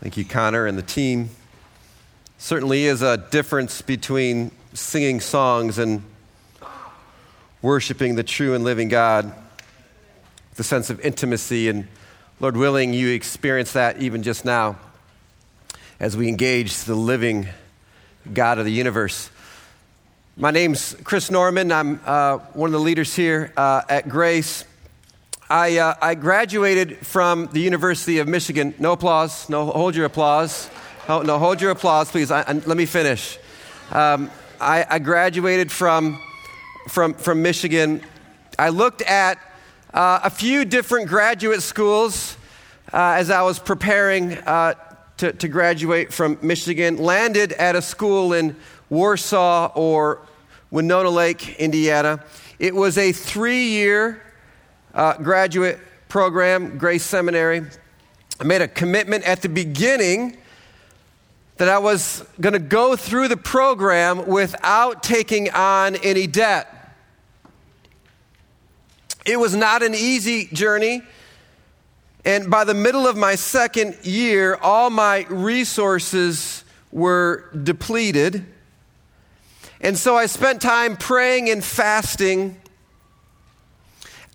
Thank 0.00 0.16
you, 0.16 0.24
Connor 0.24 0.64
and 0.66 0.78
the 0.78 0.82
team. 0.82 1.28
Certainly 2.38 2.86
is 2.86 3.02
a 3.02 3.18
difference 3.18 3.82
between 3.82 4.50
singing 4.72 5.20
songs 5.20 5.76
and 5.76 6.02
worshiping 7.60 8.14
the 8.14 8.22
true 8.22 8.54
and 8.54 8.64
living 8.64 8.88
God. 8.88 9.30
The 10.54 10.64
sense 10.64 10.88
of 10.88 11.00
intimacy, 11.00 11.68
and 11.68 11.86
Lord 12.40 12.56
willing, 12.56 12.94
you 12.94 13.10
experience 13.10 13.74
that 13.74 14.00
even 14.00 14.22
just 14.22 14.46
now 14.46 14.78
as 16.00 16.16
we 16.16 16.28
engage 16.28 16.84
the 16.84 16.94
living 16.94 17.48
God 18.32 18.58
of 18.58 18.64
the 18.64 18.72
universe. 18.72 19.28
My 20.34 20.50
name's 20.50 20.96
Chris 21.04 21.30
Norman. 21.30 21.70
I'm 21.70 22.00
uh, 22.06 22.38
one 22.54 22.68
of 22.68 22.72
the 22.72 22.80
leaders 22.80 23.14
here 23.14 23.52
uh, 23.54 23.82
at 23.86 24.08
Grace. 24.08 24.64
I, 25.50 25.78
uh, 25.78 25.94
I 26.00 26.14
graduated 26.14 27.04
from 27.04 27.48
the 27.48 27.58
University 27.58 28.18
of 28.18 28.28
Michigan. 28.28 28.72
No 28.78 28.92
applause. 28.92 29.48
No, 29.48 29.66
hold 29.66 29.96
your 29.96 30.04
applause. 30.04 30.70
No, 31.08 31.22
no 31.22 31.40
hold 31.40 31.60
your 31.60 31.72
applause, 31.72 32.08
please. 32.08 32.30
I, 32.30 32.42
I, 32.42 32.52
let 32.52 32.76
me 32.76 32.86
finish. 32.86 33.36
Um, 33.90 34.30
I, 34.60 34.86
I, 34.88 35.00
graduated 35.00 35.72
from, 35.72 36.22
from, 36.88 37.14
from 37.14 37.42
Michigan. 37.42 38.00
I 38.60 38.68
looked 38.68 39.02
at 39.02 39.38
uh, 39.92 40.20
a 40.22 40.30
few 40.30 40.64
different 40.64 41.08
graduate 41.08 41.62
schools 41.62 42.36
uh, 42.92 43.16
as 43.18 43.28
I 43.28 43.42
was 43.42 43.58
preparing 43.58 44.34
uh, 44.34 44.74
to, 45.16 45.32
to 45.32 45.48
graduate 45.48 46.12
from 46.12 46.38
Michigan. 46.42 46.96
Landed 46.98 47.54
at 47.54 47.74
a 47.74 47.82
school 47.82 48.34
in 48.34 48.54
Warsaw 48.88 49.72
or 49.74 50.20
Winona 50.70 51.10
Lake, 51.10 51.58
Indiana. 51.58 52.24
It 52.60 52.72
was 52.72 52.96
a 52.96 53.10
three 53.10 53.64
year 53.64 54.22
uh, 54.94 55.14
graduate 55.14 55.78
program, 56.08 56.78
Grace 56.78 57.04
Seminary. 57.04 57.62
I 58.40 58.44
made 58.44 58.62
a 58.62 58.68
commitment 58.68 59.24
at 59.24 59.42
the 59.42 59.48
beginning 59.48 60.36
that 61.56 61.68
I 61.68 61.78
was 61.78 62.24
going 62.40 62.54
to 62.54 62.58
go 62.58 62.96
through 62.96 63.28
the 63.28 63.36
program 63.36 64.26
without 64.26 65.02
taking 65.02 65.50
on 65.50 65.96
any 65.96 66.26
debt. 66.26 66.94
It 69.26 69.38
was 69.38 69.54
not 69.54 69.82
an 69.82 69.94
easy 69.94 70.46
journey. 70.46 71.02
And 72.24 72.50
by 72.50 72.64
the 72.64 72.74
middle 72.74 73.06
of 73.06 73.16
my 73.16 73.34
second 73.34 73.96
year, 74.02 74.56
all 74.56 74.90
my 74.90 75.26
resources 75.28 76.64
were 76.90 77.50
depleted. 77.62 78.46
And 79.80 79.96
so 79.96 80.16
I 80.16 80.26
spent 80.26 80.60
time 80.60 80.96
praying 80.96 81.48
and 81.48 81.64
fasting 81.64 82.59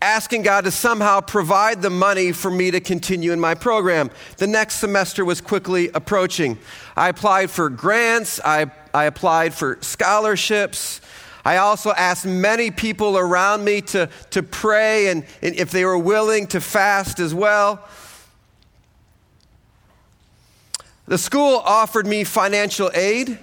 asking 0.02 0.44
God 0.44 0.66
to 0.66 0.72
somehow 0.72 1.22
provide 1.22 1.82
the 1.82 1.90
money 1.90 2.32
for 2.32 2.52
me 2.52 2.72
to 2.72 2.80
continue 2.80 3.32
in 3.32 3.40
my 3.40 3.56
program. 3.56 4.12
The 4.38 4.48
next 4.48 4.76
semester 4.76 5.26
was 5.26 5.42
quickly 5.42 5.90
approaching. 5.94 6.58
I 6.96 7.10
applied 7.10 7.50
for 7.50 7.70
grants, 7.70 8.40
I, 8.44 8.72
I 8.94 9.06
applied 9.06 9.54
for 9.54 9.78
scholarships. 9.82 11.02
I 11.44 11.58
also 11.58 11.92
asked 11.92 12.26
many 12.26 12.72
people 12.72 13.18
around 13.18 13.64
me 13.64 13.82
to, 13.82 14.10
to 14.32 14.42
pray 14.42 15.10
and, 15.10 15.24
and 15.44 15.56
if 15.56 15.70
they 15.70 15.86
were 15.86 15.98
willing 15.98 16.48
to 16.48 16.60
fast 16.60 17.20
as 17.20 17.34
well. 17.34 17.88
The 21.08 21.20
school 21.20 21.62
offered 21.64 22.08
me 22.08 22.24
financial 22.24 22.90
aid 22.96 23.38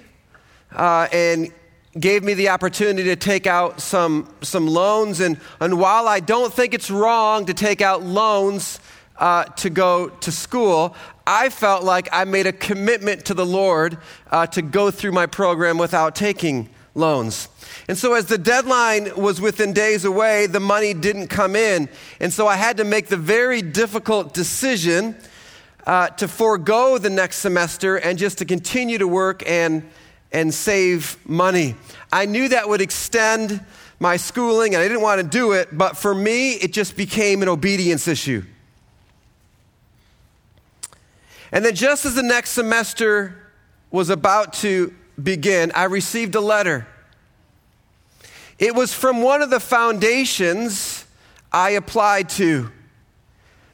uh, 0.73 1.07
and 1.13 1.53
gave 1.99 2.23
me 2.23 2.33
the 2.33 2.49
opportunity 2.49 3.03
to 3.09 3.15
take 3.15 3.45
out 3.45 3.79
some, 3.79 4.27
some 4.41 4.67
loans. 4.67 5.19
And, 5.19 5.39
and 5.59 5.79
while 5.79 6.07
I 6.07 6.19
don't 6.19 6.51
think 6.51 6.73
it's 6.73 6.89
wrong 6.89 7.45
to 7.45 7.53
take 7.53 7.81
out 7.81 8.03
loans 8.03 8.79
uh, 9.17 9.43
to 9.43 9.69
go 9.69 10.09
to 10.09 10.31
school, 10.31 10.95
I 11.25 11.49
felt 11.49 11.83
like 11.83 12.09
I 12.11 12.25
made 12.25 12.47
a 12.47 12.51
commitment 12.51 13.25
to 13.25 13.33
the 13.33 13.45
Lord 13.45 13.97
uh, 14.31 14.47
to 14.47 14.61
go 14.61 14.91
through 14.91 15.11
my 15.11 15.27
program 15.27 15.77
without 15.77 16.15
taking 16.15 16.69
loans. 16.95 17.47
And 17.87 17.97
so, 17.97 18.13
as 18.13 18.25
the 18.25 18.37
deadline 18.37 19.15
was 19.15 19.39
within 19.39 19.73
days 19.73 20.05
away, 20.05 20.47
the 20.47 20.59
money 20.59 20.93
didn't 20.93 21.27
come 21.27 21.55
in. 21.55 21.89
And 22.19 22.31
so, 22.31 22.47
I 22.47 22.55
had 22.55 22.77
to 22.77 22.83
make 22.83 23.07
the 23.07 23.17
very 23.17 23.61
difficult 23.61 24.33
decision 24.33 25.15
uh, 25.85 26.09
to 26.09 26.27
forego 26.27 26.97
the 26.97 27.09
next 27.09 27.37
semester 27.37 27.97
and 27.97 28.17
just 28.17 28.37
to 28.39 28.45
continue 28.45 28.97
to 28.97 29.07
work 29.07 29.43
and 29.47 29.83
and 30.33 30.51
save 30.53 31.17
money. 31.29 31.75
I 32.11 32.25
knew 32.25 32.49
that 32.49 32.67
would 32.67 32.81
extend 32.81 33.63
my 33.99 34.17
schooling, 34.17 34.73
and 34.73 34.83
I 34.83 34.87
didn't 34.87 35.03
want 35.03 35.21
to 35.21 35.27
do 35.27 35.53
it, 35.53 35.77
but 35.77 35.95
for 35.95 36.13
me, 36.13 36.53
it 36.53 36.73
just 36.73 36.97
became 36.97 37.41
an 37.41 37.47
obedience 37.47 38.07
issue. 38.07 38.43
And 41.51 41.63
then, 41.63 41.75
just 41.75 42.03
as 42.03 42.15
the 42.15 42.23
next 42.23 42.49
semester 42.49 43.35
was 43.91 44.09
about 44.09 44.53
to 44.53 44.93
begin, 45.21 45.71
I 45.75 45.83
received 45.83 46.33
a 46.33 46.41
letter. 46.41 46.87
It 48.57 48.73
was 48.73 48.93
from 48.93 49.21
one 49.21 49.43
of 49.43 49.51
the 49.51 49.59
foundations 49.59 51.05
I 51.51 51.71
applied 51.71 52.29
to. 52.29 52.71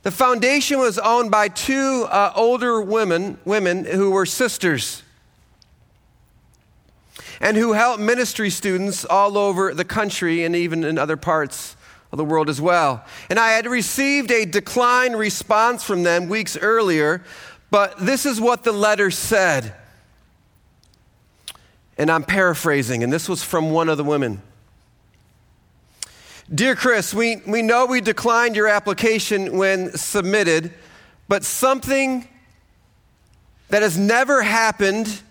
The 0.03 0.11
foundation 0.11 0.79
was 0.79 0.99
owned 0.99 1.31
by 1.31 1.47
two 1.47 2.05
uh, 2.09 2.33
older 2.35 2.81
women, 2.81 3.37
women 3.45 3.85
who 3.85 4.11
were 4.11 4.25
sisters 4.25 5.03
and 7.39 7.55
who 7.55 7.73
help 7.73 7.99
ministry 7.99 8.49
students 8.49 9.05
all 9.05 9.37
over 9.37 9.73
the 9.73 9.85
country 9.85 10.43
and 10.43 10.55
even 10.55 10.83
in 10.83 10.97
other 10.97 11.17
parts 11.17 11.75
of 12.11 12.17
the 12.17 12.25
world 12.25 12.49
as 12.49 12.59
well. 12.59 13.05
And 13.29 13.39
I 13.39 13.51
had 13.51 13.65
received 13.65 14.31
a 14.31 14.45
decline 14.45 15.13
response 15.13 15.83
from 15.83 16.03
them 16.03 16.27
weeks 16.27 16.57
earlier, 16.57 17.23
but 17.71 17.97
this 17.99 18.25
is 18.25 18.41
what 18.41 18.63
the 18.63 18.71
letter 18.71 19.11
said. 19.11 19.75
And 21.97 22.09
I'm 22.09 22.23
paraphrasing, 22.23 23.03
and 23.03 23.11
this 23.11 23.29
was 23.29 23.43
from 23.43 23.71
one 23.71 23.89
of 23.89 23.97
the 23.97 24.03
women. 24.03 24.41
Dear 26.53 26.75
Chris, 26.75 27.13
we, 27.13 27.37
we 27.45 27.61
know 27.61 27.85
we 27.85 28.01
declined 28.01 28.55
your 28.55 28.67
application 28.67 29.55
when 29.57 29.95
submitted, 29.95 30.73
but 31.27 31.43
something 31.43 32.27
that 33.67 33.83
has 33.83 33.99
never 33.99 34.41
happened 34.41 35.21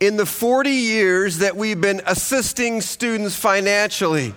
in 0.00 0.16
the 0.16 0.24
40 0.26 0.70
years 0.70 1.38
that 1.38 1.56
we've 1.56 1.80
been 1.80 2.00
assisting 2.06 2.80
students 2.80 3.36
financially, 3.36 4.34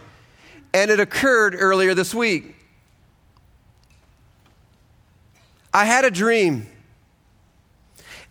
and 0.73 0.91
it 0.91 0.99
occurred 0.99 1.55
earlier 1.57 1.93
this 1.93 2.13
week. 2.13 2.55
I 5.73 5.85
had 5.85 6.03
a 6.05 6.11
dream. 6.11 6.67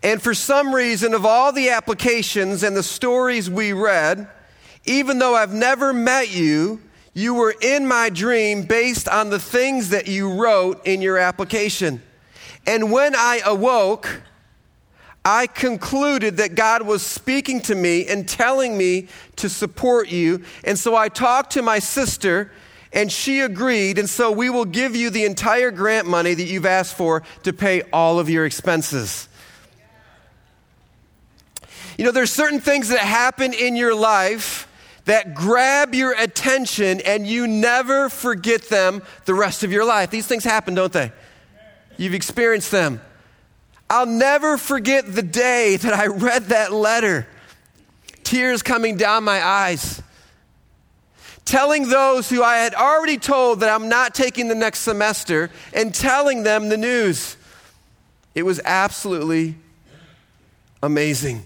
And 0.02 0.22
for 0.22 0.34
some 0.34 0.74
reason, 0.74 1.14
of 1.14 1.24
all 1.24 1.52
the 1.52 1.70
applications 1.70 2.62
and 2.62 2.76
the 2.76 2.82
stories 2.82 3.48
we 3.48 3.72
read, 3.72 4.28
even 4.84 5.18
though 5.18 5.34
I've 5.34 5.54
never 5.54 5.92
met 5.92 6.34
you, 6.34 6.80
you 7.14 7.34
were 7.34 7.54
in 7.60 7.86
my 7.86 8.10
dream 8.10 8.64
based 8.64 9.08
on 9.08 9.30
the 9.30 9.38
things 9.38 9.90
that 9.90 10.08
you 10.08 10.32
wrote 10.34 10.86
in 10.86 11.02
your 11.02 11.18
application. 11.18 12.02
And 12.66 12.90
when 12.90 13.14
I 13.14 13.40
awoke, 13.44 14.22
I 15.24 15.46
concluded 15.46 16.38
that 16.38 16.56
God 16.56 16.82
was 16.82 17.04
speaking 17.04 17.60
to 17.62 17.74
me 17.74 18.06
and 18.06 18.28
telling 18.28 18.76
me 18.76 19.08
to 19.36 19.48
support 19.48 20.08
you. 20.08 20.42
And 20.64 20.78
so 20.78 20.96
I 20.96 21.08
talked 21.08 21.52
to 21.52 21.62
my 21.62 21.78
sister, 21.78 22.50
and 22.92 23.10
she 23.10 23.40
agreed. 23.40 23.98
And 23.98 24.10
so 24.10 24.32
we 24.32 24.50
will 24.50 24.64
give 24.64 24.96
you 24.96 25.10
the 25.10 25.24
entire 25.24 25.70
grant 25.70 26.08
money 26.08 26.34
that 26.34 26.44
you've 26.44 26.66
asked 26.66 26.96
for 26.96 27.22
to 27.44 27.52
pay 27.52 27.82
all 27.92 28.18
of 28.18 28.28
your 28.28 28.44
expenses. 28.44 29.28
You 31.96 32.04
know, 32.04 32.10
there's 32.10 32.32
certain 32.32 32.60
things 32.60 32.88
that 32.88 33.00
happen 33.00 33.52
in 33.52 33.76
your 33.76 33.94
life 33.94 34.66
that 35.04 35.34
grab 35.34 35.94
your 35.94 36.12
attention 36.12 37.00
and 37.00 37.26
you 37.26 37.46
never 37.46 38.08
forget 38.08 38.62
them 38.62 39.02
the 39.24 39.34
rest 39.34 39.62
of 39.62 39.70
your 39.70 39.84
life. 39.84 40.10
These 40.10 40.26
things 40.26 40.42
happen, 40.42 40.74
don't 40.74 40.92
they? 40.92 41.12
You've 41.96 42.14
experienced 42.14 42.70
them. 42.70 43.00
I'll 43.92 44.06
never 44.06 44.56
forget 44.56 45.14
the 45.14 45.22
day 45.22 45.76
that 45.76 45.92
I 45.92 46.06
read 46.06 46.44
that 46.44 46.72
letter, 46.72 47.26
tears 48.24 48.62
coming 48.62 48.96
down 48.96 49.22
my 49.22 49.44
eyes, 49.44 50.00
telling 51.44 51.90
those 51.90 52.30
who 52.30 52.42
I 52.42 52.56
had 52.56 52.72
already 52.72 53.18
told 53.18 53.60
that 53.60 53.68
I'm 53.68 53.90
not 53.90 54.14
taking 54.14 54.48
the 54.48 54.54
next 54.54 54.78
semester 54.78 55.50
and 55.74 55.94
telling 55.94 56.42
them 56.42 56.70
the 56.70 56.78
news. 56.78 57.36
It 58.34 58.44
was 58.44 58.62
absolutely 58.64 59.56
amazing. 60.82 61.44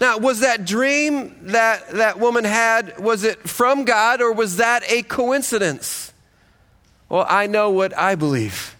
Now, 0.00 0.16
was 0.16 0.40
that 0.40 0.64
dream 0.64 1.36
that 1.48 1.90
that 1.90 2.18
woman 2.18 2.44
had, 2.44 2.98
was 2.98 3.22
it 3.22 3.46
from 3.46 3.84
God 3.84 4.22
or 4.22 4.32
was 4.32 4.56
that 4.56 4.82
a 4.90 5.02
coincidence? 5.02 6.14
Well, 7.10 7.26
I 7.28 7.48
know 7.48 7.68
what 7.68 7.94
I 7.98 8.14
believe. 8.14 8.76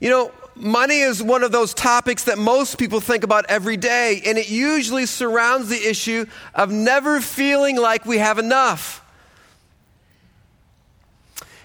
You 0.00 0.10
know, 0.10 0.32
money 0.56 1.00
is 1.00 1.22
one 1.22 1.42
of 1.42 1.52
those 1.52 1.74
topics 1.74 2.24
that 2.24 2.38
most 2.38 2.78
people 2.78 3.00
think 3.00 3.24
about 3.24 3.46
every 3.48 3.76
day, 3.76 4.22
and 4.26 4.38
it 4.38 4.48
usually 4.48 5.06
surrounds 5.06 5.68
the 5.68 5.88
issue 5.88 6.26
of 6.54 6.70
never 6.70 7.20
feeling 7.20 7.76
like 7.76 8.04
we 8.04 8.18
have 8.18 8.38
enough. 8.38 9.00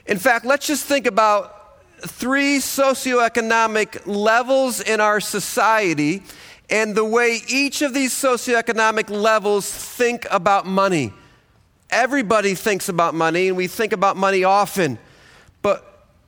In 0.06 0.18
fact, 0.18 0.46
let's 0.46 0.66
just 0.66 0.86
think 0.86 1.06
about 1.06 1.56
three 2.02 2.58
socioeconomic 2.58 4.08
levels 4.08 4.82
in 4.82 5.02
our 5.02 5.20
society 5.20 6.24
and 6.70 6.96
the 6.96 7.06
way 7.06 7.40
each 7.48 7.82
of 7.82 7.94
these 7.94 8.14
socioeconomic 8.14 9.10
levels 9.10 9.70
think 9.70 10.26
about 10.32 10.66
money. 10.66 11.12
Everybody 11.90 12.54
thinks 12.54 12.90
about 12.90 13.16
money, 13.16 13.48
and 13.48 13.58
we 13.58 13.68
think 13.68 13.92
about 13.92 14.16
money 14.16 14.44
often, 14.44 15.00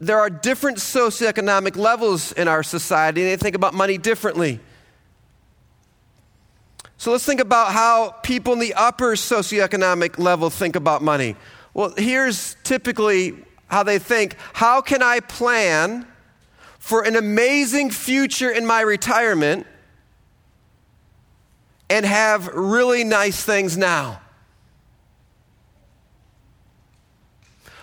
there 0.02 0.20
are 0.20 0.32
different 0.32 0.80
socioeconomic 0.80 1.78
levels 1.78 2.32
in 2.32 2.48
our 2.48 2.64
society, 2.64 3.22
and 3.22 3.30
they 3.30 3.38
think 3.38 3.56
about 3.56 3.76
money 3.76 4.00
differently. 4.00 4.60
So 6.98 7.12
let's 7.12 7.26
think 7.26 7.40
about 7.40 7.72
how 7.72 8.10
people 8.24 8.54
in 8.54 8.60
the 8.60 8.74
upper 8.74 9.14
socioeconomic 9.14 10.18
level 10.18 10.50
think 10.50 10.76
about 10.76 11.04
money. 11.04 11.36
Well, 11.76 11.94
here's 11.96 12.58
typically 12.64 13.36
how 13.68 13.84
they 13.84 14.00
think 14.00 14.36
How 14.54 14.82
can 14.82 15.02
I 15.02 15.20
plan 15.20 16.08
for 16.80 17.04
an 17.04 17.16
amazing 17.16 17.92
future 17.92 18.50
in 18.50 18.66
my 18.66 18.82
retirement 18.82 19.68
and 21.92 22.06
have 22.06 22.48
really 22.48 23.04
nice 23.04 23.44
things 23.44 23.78
now. 23.78 24.21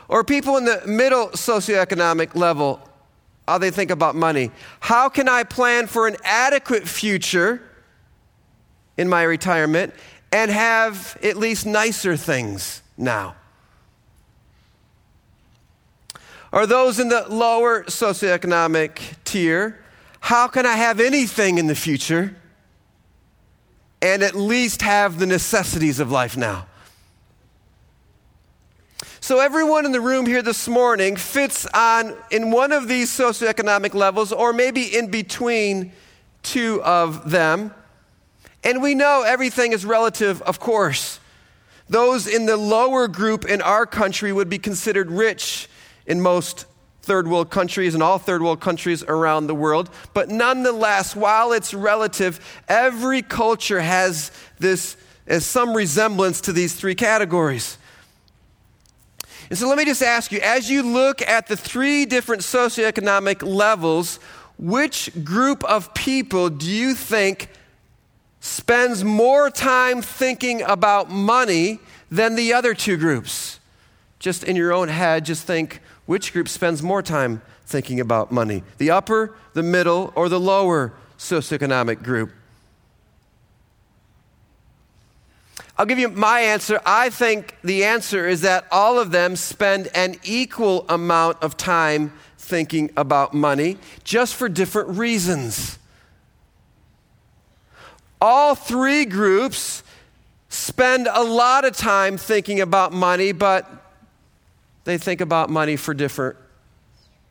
Or 0.09 0.25
people 0.25 0.57
in 0.57 0.65
the 0.65 0.83
middle 0.87 1.29
socioeconomic 1.29 2.35
level, 2.35 2.81
how 3.47 3.59
they 3.59 3.71
think 3.71 3.91
about 3.91 4.15
money. 4.15 4.51
How 4.81 5.09
can 5.09 5.29
I 5.29 5.45
plan 5.45 5.87
for 5.87 6.07
an 6.07 6.17
adequate 6.25 6.89
future 6.89 7.63
in 8.97 9.09
my 9.09 9.23
retirement 9.23 9.95
and 10.33 10.51
have 10.51 11.17
at 11.23 11.37
least 11.37 11.67
nicer 11.67 12.17
things 12.17 12.83
now? 12.97 13.37
Or 16.51 16.67
those 16.67 16.99
in 16.99 17.11
the 17.11 17.27
lower 17.29 17.85
socioeconomic 17.85 19.01
tier, 19.25 19.79
how 20.21 20.49
can 20.49 20.65
I 20.65 20.77
have 20.77 20.99
anything 20.99 21.59
in 21.59 21.67
the 21.67 21.75
future 21.75 22.35
and 24.01 24.23
at 24.23 24.35
least 24.35 24.83
have 24.83 25.19
the 25.19 25.27
necessities 25.27 26.01
of 26.01 26.11
life 26.11 26.37
now. 26.37 26.67
So, 29.29 29.41
everyone 29.41 29.85
in 29.85 29.93
the 29.93 30.01
room 30.01 30.25
here 30.25 30.41
this 30.41 30.67
morning 30.69 31.15
fits 31.15 31.67
on 31.75 32.17
in 32.31 32.51
one 32.51 32.73
of 32.73 32.89
these 32.89 33.11
socioeconomic 33.11 33.93
levels, 33.93 34.33
or 34.33 34.55
maybe 34.55 34.85
in 34.85 35.11
between 35.11 35.93
two 36.43 36.83
of 36.83 37.31
them. 37.31 37.75
And 38.65 38.81
we 38.83 38.95
know 38.95 39.25
everything 39.27 39.73
is 39.73 39.85
relative, 39.85 40.41
of 40.41 40.59
course. 40.61 41.21
Those 41.91 42.27
in 42.27 42.47
the 42.47 42.57
lower 42.57 43.07
group 43.07 43.45
in 43.45 43.61
our 43.61 43.85
country 43.85 44.33
would 44.33 44.49
be 44.49 44.57
considered 44.57 45.11
rich 45.11 45.69
in 46.07 46.23
most 46.23 46.65
third 47.03 47.29
world 47.29 47.51
countries 47.51 47.93
and 47.93 48.03
all 48.03 48.19
third 48.19 48.41
world 48.41 48.61
countries 48.61 49.03
around 49.03 49.47
the 49.47 49.55
world. 49.55 49.91
But 50.15 50.31
nonetheless, 50.31 51.15
while 51.15 51.53
it's 51.53 51.75
relative, 51.75 52.41
every 52.67 53.21
culture 53.21 53.83
has 53.83 54.31
this 54.59 54.97
as 55.27 55.45
some 55.45 55.75
resemblance 55.75 56.41
to 56.41 56.53
these 56.55 56.75
three 56.75 56.95
categories. 56.95 57.77
And 59.51 59.59
so 59.59 59.69
let 59.69 59.79
me 59.79 59.85
just 59.85 60.03
ask 60.03 60.31
you 60.31 60.41
as 60.41 60.71
you 60.71 60.83
look 60.83 61.23
at 61.23 61.47
the 61.47 61.57
three 61.57 62.05
different 62.05 62.43
socioeconomic 62.43 63.43
levels, 63.43 64.19
which 64.59 65.11
group 65.25 65.65
of 65.65 65.95
people 65.95 66.51
do 66.51 66.71
you 66.71 66.95
think 66.95 67.49
spends 68.41 69.05
more 69.05 69.51
time 69.51 70.03
thinking 70.03 70.63
about 70.63 71.11
money 71.11 71.81
than 72.11 72.35
the 72.35 72.53
other 72.53 72.75
two 72.75 72.97
groups? 72.97 73.59
Just 74.19 74.45
in 74.45 74.57
your 74.57 74.73
own 74.73 74.89
head, 74.89 75.25
just 75.25 75.45
think 75.45 75.81
which 76.07 76.33
group 76.33 76.49
spends 76.49 76.83
more 76.83 77.03
time 77.03 77.41
thinking 77.65 78.01
about 78.01 78.33
money? 78.33 78.63
The 78.79 78.91
upper, 78.91 79.35
the 79.55 79.63
middle, 79.63 80.13
or 80.15 80.29
the 80.29 80.41
lower 80.41 80.93
socioeconomic 81.19 82.03
group? 82.03 82.33
I'll 85.79 85.87
give 85.87 86.01
you 86.01 86.09
my 86.09 86.41
answer. 86.41 86.81
I 86.85 87.09
think 87.09 87.55
the 87.63 87.85
answer 87.85 88.27
is 88.27 88.41
that 88.41 88.67
all 88.73 88.99
of 88.99 89.13
them 89.13 89.37
spend 89.37 89.89
an 89.95 90.17
equal 90.25 90.85
amount 90.89 91.41
of 91.41 91.57
time 91.57 92.13
thinking 92.37 92.91
about 92.97 93.33
money, 93.33 93.79
just 94.03 94.35
for 94.35 94.49
different 94.49 94.99
reasons. 94.99 95.79
All 98.21 98.57
three 98.57 99.05
groups 99.05 99.85
spend 100.49 101.09
a 101.13 101.23
lot 101.23 101.65
of 101.65 101.77
time 101.77 102.17
thinking 102.17 102.61
about 102.61 102.93
money, 102.93 103.31
but 103.31 103.71
they 104.83 104.99
think 104.99 105.21
about 105.21 105.49
money 105.49 105.77
for 105.77 105.95
different 105.95 106.37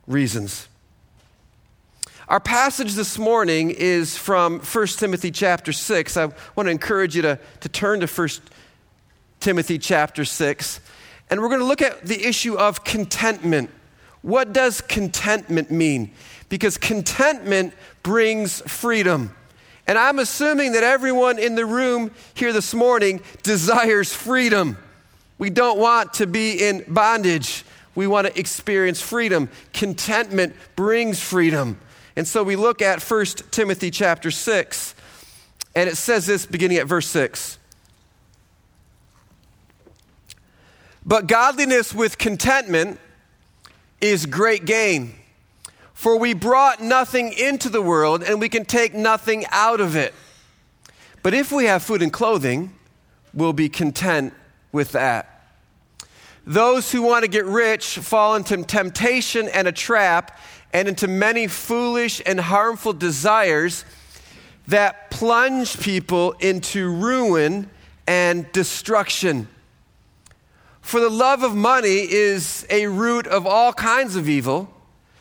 reasons. 0.06 0.70
Our 2.30 2.42
passage 2.42 2.96
this 2.96 3.18
morning 3.18 3.72
is 3.72 4.18
from 4.18 4.60
1 4.60 4.88
Timothy 4.88 5.32
chapter 5.32 5.72
6. 5.72 6.18
I 6.18 6.26
want 6.26 6.68
to 6.68 6.72
encourage 6.72 7.16
you 7.16 7.22
to, 7.22 7.40
to 7.62 7.70
turn 7.70 8.02
to 8.02 8.06
1 8.06 8.28
Timothy 9.40 9.78
chapter 9.78 10.26
6. 10.26 10.82
And 11.30 11.42
we're 11.42 11.48
going 11.48 11.62
to 11.62 11.66
look 11.66 11.82
at 11.82 12.06
the 12.06 12.26
issue 12.26 12.58
of 12.58 12.84
contentment. 12.84 13.70
What 14.24 14.52
does 14.52 14.82
contentment 14.82 15.72
mean? 15.72 16.12
Because 16.50 16.78
contentment 16.78 17.74
brings 18.04 18.60
freedom. 18.70 19.34
And 19.88 19.98
I'm 19.98 20.20
assuming 20.20 20.74
that 20.74 20.84
everyone 20.84 21.40
in 21.40 21.56
the 21.56 21.66
room 21.66 22.12
here 22.34 22.52
this 22.52 22.74
morning 22.74 23.22
desires 23.42 24.12
freedom. 24.12 24.78
We 25.38 25.50
don't 25.50 25.80
want 25.80 26.16
to 26.16 26.28
be 26.28 26.62
in 26.62 26.84
bondage. 26.90 27.64
We 27.96 28.06
want 28.06 28.28
to 28.28 28.38
experience 28.38 29.00
freedom. 29.00 29.48
Contentment 29.72 30.58
brings 30.76 31.22
freedom. 31.22 31.80
And 32.18 32.28
so 32.28 32.42
we 32.42 32.56
look 32.56 32.82
at 32.82 33.00
1 33.00 33.26
Timothy 33.52 33.92
chapter 33.92 34.32
6, 34.32 34.96
and 35.76 35.88
it 35.88 35.98
says 35.98 36.26
this 36.26 36.48
beginning 36.48 36.78
at 36.80 36.88
verse 36.88 37.08
6. 37.10 37.60
But 41.06 41.28
godliness 41.28 41.94
with 41.94 42.18
contentment 42.18 43.00
is 44.02 44.26
great 44.26 44.66
gain. 44.66 45.14
For 45.94 46.18
we 46.18 46.34
brought 46.34 46.82
nothing 46.82 47.34
into 47.34 47.70
the 47.70 47.84
world, 47.84 48.24
and 48.24 48.42
we 48.42 48.50
can 48.50 48.66
take 48.66 48.96
nothing 48.96 49.46
out 49.52 49.80
of 49.80 49.96
it. 49.96 50.16
But 51.22 51.36
if 51.36 51.52
we 51.52 51.66
have 51.66 51.84
food 51.84 52.02
and 52.02 52.12
clothing, 52.12 52.74
we'll 53.32 53.54
be 53.54 53.70
content 53.70 54.34
with 54.72 54.94
that. 54.94 55.38
Those 56.48 56.92
who 56.92 57.04
want 57.04 57.26
to 57.26 57.30
get 57.30 57.46
rich 57.46 58.00
fall 58.00 58.36
into 58.36 58.64
temptation 58.64 59.50
and 59.50 59.68
a 59.68 59.72
trap 59.72 60.40
and 60.74 60.88
into 60.88 61.08
many 61.08 61.48
foolish 61.48 62.22
and 62.26 62.40
harmful 62.40 62.94
desires 62.94 63.86
that 64.68 65.10
plunge 65.10 65.80
people 65.80 66.34
into 66.34 66.90
ruin 66.90 67.70
and 68.06 68.52
destruction. 68.52 69.48
For 70.82 71.00
the 71.00 71.10
love 71.10 71.44
of 71.44 71.56
money 71.56 72.10
is 72.10 72.66
a 72.70 72.88
root 72.88 73.28
of 73.28 73.46
all 73.46 73.74
kinds 73.74 74.16
of 74.16 74.30
evil. 74.30 74.70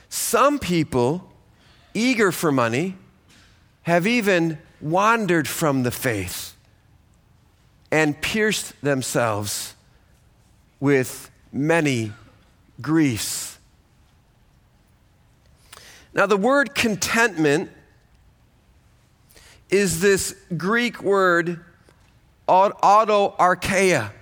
Some 0.08 0.58
people, 0.58 1.28
eager 1.94 2.30
for 2.30 2.52
money, 2.52 2.96
have 3.82 4.06
even 4.06 4.58
wandered 4.80 5.48
from 5.48 5.82
the 5.82 5.90
faith 5.90 6.54
and 7.90 8.20
pierced 8.20 8.80
themselves 8.82 9.74
with 10.80 11.30
many 11.52 12.12
griefs. 12.80 13.55
Now, 16.16 16.24
the 16.24 16.38
word 16.38 16.74
contentment 16.74 17.70
is 19.68 20.00
this 20.00 20.34
Greek 20.56 21.02
word, 21.02 21.60
autarkeia. 22.48 24.12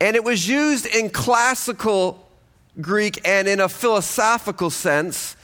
And 0.00 0.14
it 0.14 0.22
was 0.22 0.48
used 0.48 0.86
in 0.86 1.10
classical 1.10 2.28
Greek 2.80 3.26
and 3.26 3.48
in 3.48 3.58
a 3.58 3.68
philosophical 3.68 4.70
sense 4.70 5.34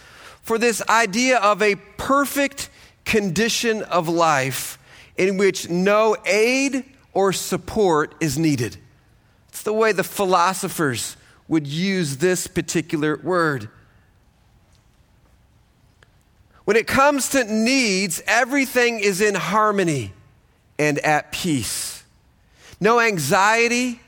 for 0.42 0.58
this 0.58 0.80
idea 0.88 1.38
of 1.38 1.60
a 1.60 1.74
perfect 1.74 2.70
condition 3.04 3.82
of 3.82 4.08
life 4.08 4.78
in 5.16 5.38
which 5.38 5.68
no 5.68 6.16
aid 6.24 6.84
or 7.14 7.32
support 7.32 8.14
is 8.20 8.38
needed. 8.38 8.76
It's 9.48 9.64
the 9.64 9.72
way 9.72 9.90
the 9.90 10.04
philosophers 10.04 11.16
would 11.48 11.66
use 11.66 12.18
this 12.18 12.46
particular 12.46 13.18
word. 13.24 13.70
When 16.70 16.76
it 16.76 16.86
comes 16.86 17.30
to 17.30 17.42
needs, 17.42 18.22
everything 18.28 19.00
is 19.00 19.20
in 19.20 19.34
harmony 19.34 20.12
and 20.78 21.00
at 21.00 21.32
peace. 21.32 22.04
No 22.78 23.00
anxiety, 23.00 24.00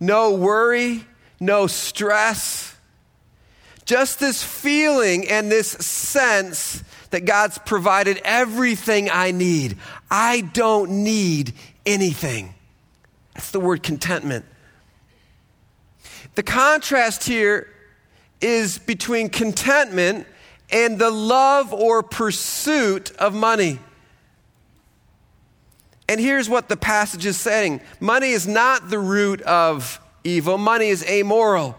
no 0.00 0.34
worry, 0.34 1.04
no 1.38 1.68
stress. 1.68 2.74
Just 3.84 4.18
this 4.18 4.42
feeling 4.42 5.28
and 5.28 5.48
this 5.48 5.68
sense 5.68 6.82
that 7.10 7.24
God's 7.24 7.58
provided 7.58 8.20
everything 8.24 9.08
I 9.08 9.30
need. 9.30 9.78
I 10.10 10.40
don't 10.40 11.04
need 11.04 11.52
anything. 11.86 12.52
That's 13.34 13.52
the 13.52 13.60
word 13.60 13.84
contentment. 13.84 14.44
The 16.34 16.42
contrast 16.42 17.22
here 17.22 17.68
is 18.40 18.76
between 18.76 19.28
contentment 19.28 20.26
and 20.70 20.98
the 20.98 21.10
love 21.10 21.72
or 21.72 22.02
pursuit 22.02 23.10
of 23.16 23.34
money. 23.34 23.78
And 26.08 26.20
here's 26.20 26.48
what 26.48 26.68
the 26.68 26.76
passage 26.76 27.26
is 27.26 27.36
saying 27.36 27.80
money 28.00 28.30
is 28.30 28.46
not 28.46 28.90
the 28.90 28.98
root 28.98 29.42
of 29.42 30.00
evil, 30.24 30.58
money 30.58 30.88
is 30.88 31.04
amoral. 31.08 31.78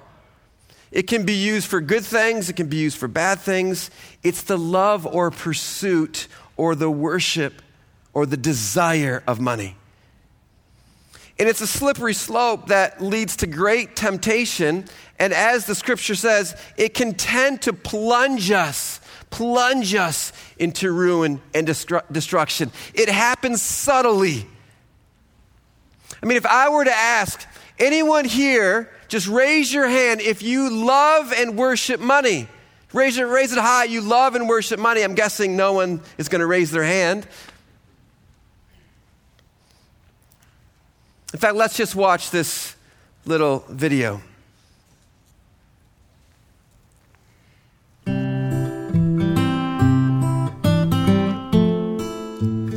It 0.92 1.04
can 1.04 1.24
be 1.24 1.34
used 1.34 1.68
for 1.68 1.82
good 1.82 2.04
things, 2.04 2.50
it 2.50 2.56
can 2.56 2.68
be 2.68 2.78
used 2.78 2.98
for 2.98 3.08
bad 3.08 3.40
things. 3.40 3.92
It's 4.24 4.44
the 4.44 4.58
love 4.58 5.06
or 5.06 5.30
pursuit 5.30 6.28
or 6.58 6.76
the 6.76 6.90
worship 6.90 7.62
or 8.14 8.26
the 8.26 8.38
desire 8.38 9.24
of 9.28 9.40
money. 9.40 9.76
And 11.40 11.48
it's 11.48 11.62
a 11.62 11.68
slippery 11.68 12.14
slope 12.14 12.68
that 12.68 13.02
leads 13.02 13.38
to 13.38 13.48
great 13.48 13.96
temptation. 13.96 14.86
And 15.18 15.32
as 15.34 15.66
the 15.66 15.74
scripture 15.74 16.16
says, 16.16 16.56
it 16.76 16.94
can 16.94 17.14
tend 17.14 17.62
to 17.62 17.72
plunge 17.72 18.52
us, 18.52 19.00
plunge 19.30 19.96
us 19.96 20.34
into 20.58 20.92
ruin 20.92 21.42
and 21.54 21.66
destru- 21.66 22.04
destruction. 22.12 22.74
It 22.94 23.08
happens 23.08 23.62
subtly. 23.62 24.46
I 26.22 26.26
mean, 26.26 26.38
if 26.38 26.46
I 26.46 26.68
were 26.70 26.84
to 26.84 26.94
ask 26.94 27.48
anyone 27.80 28.26
here, 28.26 28.92
just 29.08 29.28
raise 29.28 29.74
your 29.74 29.88
hand 29.88 30.20
if 30.20 30.44
you 30.44 30.70
love 30.70 31.32
and 31.32 31.58
worship 31.58 32.02
money. 32.02 32.50
Raise 32.92 33.18
it, 33.18 33.24
raise 33.24 33.54
it 33.54 33.60
high. 33.60 33.86
You 33.86 34.02
love 34.02 34.36
and 34.36 34.50
worship 34.50 34.80
money. 34.80 35.04
I'm 35.04 35.16
guessing 35.16 35.56
no 35.56 35.74
one 35.74 36.02
is 36.18 36.28
going 36.28 36.40
to 36.40 36.48
raise 36.48 36.72
their 36.72 36.84
hand. 36.84 37.28
In 41.32 41.38
fact, 41.40 41.56
let's 41.56 41.78
just 41.78 41.96
watch 41.96 42.32
this 42.32 42.76
little 43.26 43.64
video. 43.70 44.20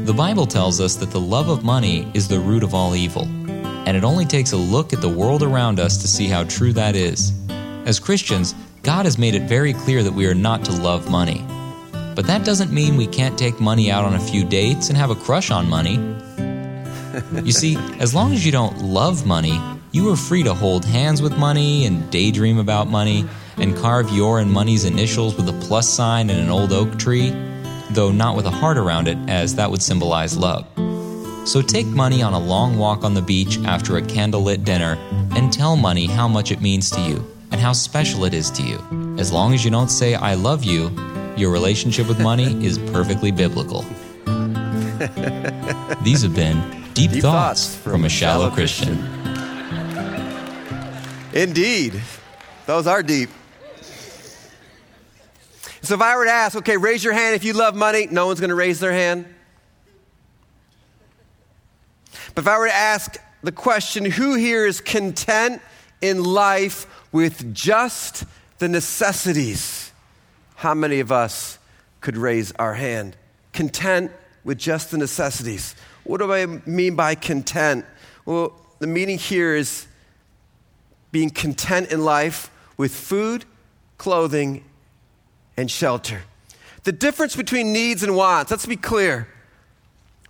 The 0.05 0.15
Bible 0.15 0.47
tells 0.47 0.81
us 0.81 0.97
that 0.97 1.11
the 1.11 1.21
love 1.21 1.49
of 1.49 1.65
money 1.65 2.07
is 2.13 2.29
the 2.29 2.39
root 2.39 2.63
of 2.63 2.75
all 2.75 2.95
evil, 2.95 3.23
and 3.23 3.97
it 3.97 4.05
only 4.05 4.27
takes 4.27 4.53
a 4.53 4.57
look 4.59 4.93
at 4.93 5.01
the 5.01 5.09
world 5.09 5.43
around 5.43 5.81
us 5.81 5.97
to 6.03 6.07
see 6.07 6.27
how 6.27 6.45
true 6.45 6.75
that 6.75 6.95
is. 6.95 7.33
As 7.87 7.99
Christians, 7.99 8.55
God 8.83 9.07
has 9.07 9.17
made 9.17 9.35
it 9.35 9.49
very 9.49 9.73
clear 9.73 10.03
that 10.03 10.13
we 10.13 10.27
are 10.27 10.35
not 10.35 10.63
to 10.67 10.73
love 10.73 11.09
money. 11.09 11.43
But 12.15 12.27
that 12.27 12.45
doesn't 12.45 12.71
mean 12.71 12.99
we 12.99 13.07
can't 13.07 13.39
take 13.39 13.59
money 13.59 13.91
out 13.91 14.05
on 14.05 14.15
a 14.15 14.21
few 14.21 14.45
dates 14.45 14.91
and 14.91 14.99
have 14.99 15.11
a 15.11 15.15
crush 15.15 15.51
on 15.51 15.71
money 15.71 15.97
you 17.45 17.52
see, 17.52 17.76
as 17.99 18.14
long 18.14 18.33
as 18.33 18.45
you 18.45 18.52
don't 18.52 18.78
love 18.78 19.26
money, 19.26 19.61
you 19.92 20.11
are 20.11 20.16
free 20.16 20.42
to 20.42 20.54
hold 20.54 20.85
hands 20.85 21.21
with 21.21 21.37
money 21.37 21.85
and 21.85 22.11
daydream 22.11 22.59
about 22.59 22.88
money 22.88 23.26
and 23.59 23.76
carve 23.76 24.11
your 24.11 24.38
and 24.38 24.50
money's 24.50 24.85
initials 24.85 25.37
with 25.37 25.49
a 25.49 25.66
plus 25.66 25.88
sign 25.88 26.31
and 26.31 26.40
an 26.40 26.49
old 26.49 26.73
oak 26.73 26.99
tree, 26.99 27.31
though 27.90 28.11
not 28.11 28.37
with 28.37 28.47
a 28.47 28.50
heart 28.50 28.78
around 28.78 29.09
it, 29.09 29.19
as 29.28 29.54
that 29.54 29.71
would 29.71 29.83
symbolize 29.83 30.37
love. 30.37 30.66
So 31.45 31.61
take 31.61 31.87
money 31.87 32.23
on 32.23 32.33
a 32.33 32.38
long 32.38 32.78
walk 32.78 33.04
on 33.04 33.14
the 33.14 33.23
beach 33.23 33.59
after 33.64 33.97
a 33.97 34.02
candlelit 34.02 34.64
dinner 34.64 34.97
and 35.37 35.52
tell 35.52 35.76
money 35.76 36.07
how 36.07 36.28
much 36.28 36.52
it 36.52 36.61
means 36.62 36.90
to 36.92 37.00
you 37.00 37.26
and 37.50 37.61
how 37.61 37.73
special 37.73 38.25
it 38.25 38.33
is 38.33 38.50
to 38.52 38.62
you. 38.62 38.78
As 39.19 39.33
long 39.33 39.52
as 39.52 39.64
you 39.64 39.71
don't 39.71 39.90
say, 39.90 40.14
I 40.14 40.35
love 40.35 40.64
you, 40.64 40.90
your 41.37 41.50
relationship 41.50 42.09
with 42.09 42.21
money 42.21 42.64
is 42.64 42.78
perfectly 42.78 43.31
biblical. 43.31 43.85
These 46.02 46.23
have 46.23 46.35
been 46.35 46.82
Deep, 46.95 47.11
deep 47.11 47.23
thoughts, 47.23 47.67
thoughts, 47.67 47.77
from, 47.77 48.05
a 48.05 48.09
shallow, 48.09 48.45
shallow 48.45 48.55
Christian. 48.55 48.99
Christian. 48.99 49.23
Indeed. 51.33 52.01
Those 52.67 52.87
are 52.87 53.03
deep. 53.03 53.31
So 55.81 55.95
if 55.95 56.01
I 56.01 56.17
were 56.17 56.27
to 56.27 56.31
ask, 56.31 56.57
okay, 56.59 56.77
raise 56.77 57.03
your 57.03 57.13
hand 57.13 57.35
if 57.35 57.45
you 57.45 57.55
love 57.55 57.75
money, 57.75 58.07
no 58.11 58.27
one's 58.27 58.41
going 58.41 58.51
to 58.51 58.55
raise 58.55 58.79
their 58.79 58.93
hand. 58.93 59.27
But 62.35 62.43
if 62.43 62.49
I 62.49 62.59
were 62.59 62.67
to 62.67 62.75
ask 62.75 63.17
the 63.43 63.53
question, 63.53 64.05
who 64.05 64.35
here 64.35 64.67
is 64.67 64.81
content 64.81 65.61
in 66.01 66.23
life 66.23 66.87
with 67.11 67.55
just 67.55 68.25
the 68.59 68.69
necessities? 68.69 69.93
How 70.55 70.75
many 70.75 71.01
of 71.01 71.11
us 71.11 71.59
could 72.01 72.17
raise 72.17 72.53
our 72.53 72.75
hand? 72.75 73.17
Content 73.53 74.13
with 74.45 74.59
just 74.59 74.91
the 74.91 74.99
necessities. 74.99 75.75
What 76.05 76.19
do 76.19 76.33
I 76.33 76.47
mean 76.47 76.97
by 76.97 77.15
content? 77.15 77.85
Well, 78.25 78.53
the 78.79 78.87
meaning 78.87 79.19
here 79.19 79.55
is 79.55 79.87
being 81.13 81.31
content 81.31 81.93
in 81.93 82.05
life 82.05 82.51
with 82.77 82.95
food, 82.95 83.45
clothing, 83.99 84.65
and 85.57 85.71
shelter. 85.71 86.23
The 86.85 86.93
difference 86.93 87.37
between 87.37 87.73
needs 87.73 88.03
and 88.03 88.17
wants, 88.17 88.51
let's 88.51 88.67
be 88.67 88.77
clear. 88.77 89.29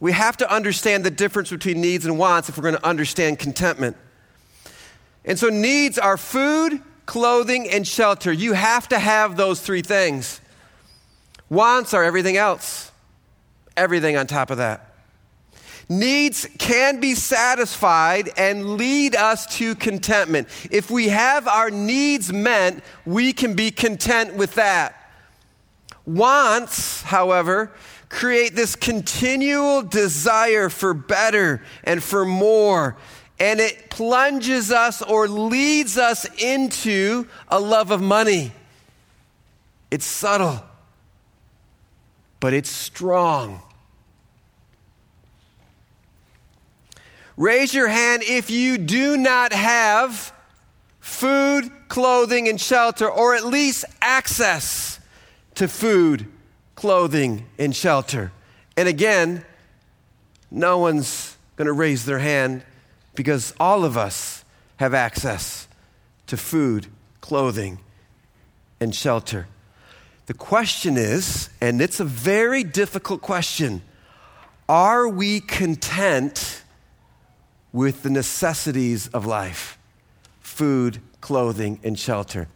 We 0.01 0.13
have 0.13 0.37
to 0.39 0.53
understand 0.53 1.05
the 1.05 1.11
difference 1.11 1.51
between 1.51 1.81
needs 1.81 2.05
and 2.05 2.19
wants 2.19 2.49
if 2.49 2.57
we're 2.57 2.63
going 2.63 2.75
to 2.75 2.87
understand 2.87 3.39
contentment. 3.39 3.97
And 5.25 5.39
so, 5.39 5.49
needs 5.49 5.99
are 5.99 6.17
food, 6.17 6.83
clothing, 7.07 7.71
and 7.71 7.87
shelter. 7.87 8.33
You 8.33 8.55
have 8.55 8.89
to 8.89 8.99
have 8.99 9.37
those 9.37 9.61
three 9.61 9.83
things. 9.83 10.41
Wants 11.49 11.95
are 11.95 12.03
everything 12.03 12.37
else, 12.37 12.91
everything 13.77 14.17
on 14.17 14.27
top 14.27 14.51
of 14.51 14.59
that. 14.59 14.92
Needs 15.99 16.49
can 16.59 17.01
be 17.01 17.15
satisfied 17.15 18.31
and 18.39 18.79
lead 18.79 19.15
us 19.15 19.45
to 19.59 19.75
contentment. 19.75 20.49
If 20.71 20.91
we 20.91 21.09
have 21.09 21.47
our 21.47 21.71
needs 21.71 22.33
met, 22.33 22.83
we 23.05 23.35
can 23.35 23.55
be 23.55 23.71
content 23.71 24.35
with 24.35 24.55
that. 24.55 24.95
Wants, 26.07 27.03
however, 27.03 27.73
create 28.09 28.57
this 28.57 28.75
continual 28.75 29.83
desire 29.83 30.71
for 30.71 30.95
better 30.95 31.63
and 31.85 32.03
for 32.03 32.25
more. 32.25 32.97
And 33.39 33.61
it 33.61 33.91
plunges 33.91 34.71
us 34.71 35.03
or 35.03 35.29
leads 35.29 35.99
us 35.99 36.25
into 36.41 37.27
a 37.49 37.61
love 37.61 37.91
of 37.91 38.01
money. 38.01 38.53
It's 39.91 40.07
subtle, 40.07 40.65
but 42.41 42.55
it's 42.55 42.71
strong. 42.71 43.61
Raise 47.37 47.73
your 47.73 47.89
hand 47.89 48.23
if 48.25 48.51
you 48.51 48.79
do 48.79 49.17
not 49.17 49.53
have 49.53 50.33
food, 51.01 51.71
clothing, 51.89 52.49
and 52.49 52.61
shelter, 52.61 53.11
or 53.11 53.35
at 53.35 53.45
least 53.45 53.85
access 54.01 55.01
to 55.55 55.67
food, 55.67 56.27
clothing, 56.75 57.47
and 57.59 57.75
shelter. 57.75 58.33
And 58.77 58.89
again, 58.89 59.45
no 60.51 60.79
one's 60.79 61.37
going 61.57 61.67
to 61.67 61.73
raise 61.73 62.05
their 62.05 62.19
hand 62.19 62.63
because 63.15 63.55
all 63.59 63.85
of 63.85 63.97
us 63.97 64.45
have 64.77 64.95
access 64.95 65.69
to 66.27 66.37
food, 66.37 66.87
clothing, 67.21 67.79
and 68.81 68.95
shelter. 68.95 69.47
The 70.27 70.35
question 70.35 70.97
is, 70.97 71.51
and 71.61 71.81
it's 71.81 72.01
a 72.01 72.05
very 72.05 72.65
difficult 72.65 73.23
question 73.23 73.83
are 74.69 75.09
we 75.09 75.41
content? 75.41 76.62
With 77.73 78.03
the 78.03 78.11
necessities 78.11 79.09
of 79.09 79.27
life 79.27 79.79
food, 80.41 81.01
clothing, 81.21 81.81
and 81.83 81.99
shelter. 81.99 82.47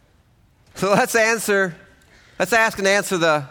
So 0.75 0.91
let's 0.91 1.15
answer, 1.15 1.75
let's 2.37 2.53
ask 2.53 2.77
and 2.77 2.87
answer 2.87 3.17
the, 3.17 3.45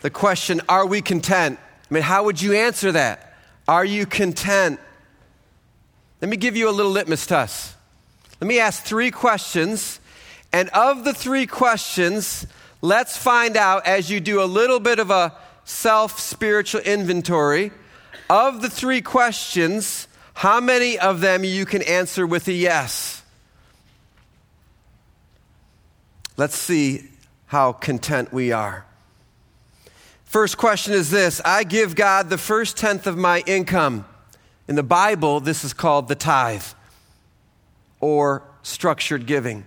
the 0.00 0.10
question 0.10 0.60
are 0.68 0.84
we 0.86 1.00
content? 1.00 1.58
I 1.88 1.94
mean, 1.94 2.02
how 2.02 2.24
would 2.24 2.42
you 2.42 2.54
answer 2.54 2.92
that? 2.92 3.34
Are 3.68 3.84
you 3.84 4.04
content? 4.04 4.80
Let 6.20 6.28
me 6.28 6.36
give 6.36 6.56
you 6.56 6.68
a 6.68 6.72
little 6.72 6.90
litmus 6.90 7.26
test. 7.26 7.76
Let 8.40 8.48
me 8.48 8.58
ask 8.58 8.82
three 8.82 9.12
questions. 9.12 10.00
And 10.52 10.68
of 10.70 11.04
the 11.04 11.14
three 11.14 11.46
questions, 11.46 12.46
let's 12.80 13.16
find 13.16 13.56
out 13.56 13.86
as 13.86 14.10
you 14.10 14.18
do 14.18 14.42
a 14.42 14.46
little 14.46 14.80
bit 14.80 14.98
of 14.98 15.10
a 15.10 15.34
self 15.64 16.18
spiritual 16.18 16.80
inventory. 16.80 17.70
Of 18.28 18.62
the 18.62 18.68
three 18.68 19.00
questions, 19.00 20.07
how 20.38 20.60
many 20.60 20.96
of 20.96 21.20
them 21.20 21.42
you 21.42 21.66
can 21.66 21.82
answer 21.82 22.24
with 22.24 22.46
a 22.46 22.52
yes? 22.52 23.24
Let's 26.36 26.56
see 26.56 27.08
how 27.46 27.72
content 27.72 28.32
we 28.32 28.52
are. 28.52 28.86
First 30.22 30.56
question 30.56 30.92
is 30.92 31.10
this 31.10 31.40
I 31.44 31.64
give 31.64 31.96
God 31.96 32.30
the 32.30 32.38
first 32.38 32.76
tenth 32.76 33.08
of 33.08 33.18
my 33.18 33.42
income. 33.48 34.04
In 34.68 34.76
the 34.76 34.84
Bible, 34.84 35.40
this 35.40 35.64
is 35.64 35.72
called 35.72 36.06
the 36.06 36.14
tithe 36.14 36.62
or 37.98 38.44
structured 38.62 39.26
giving. 39.26 39.66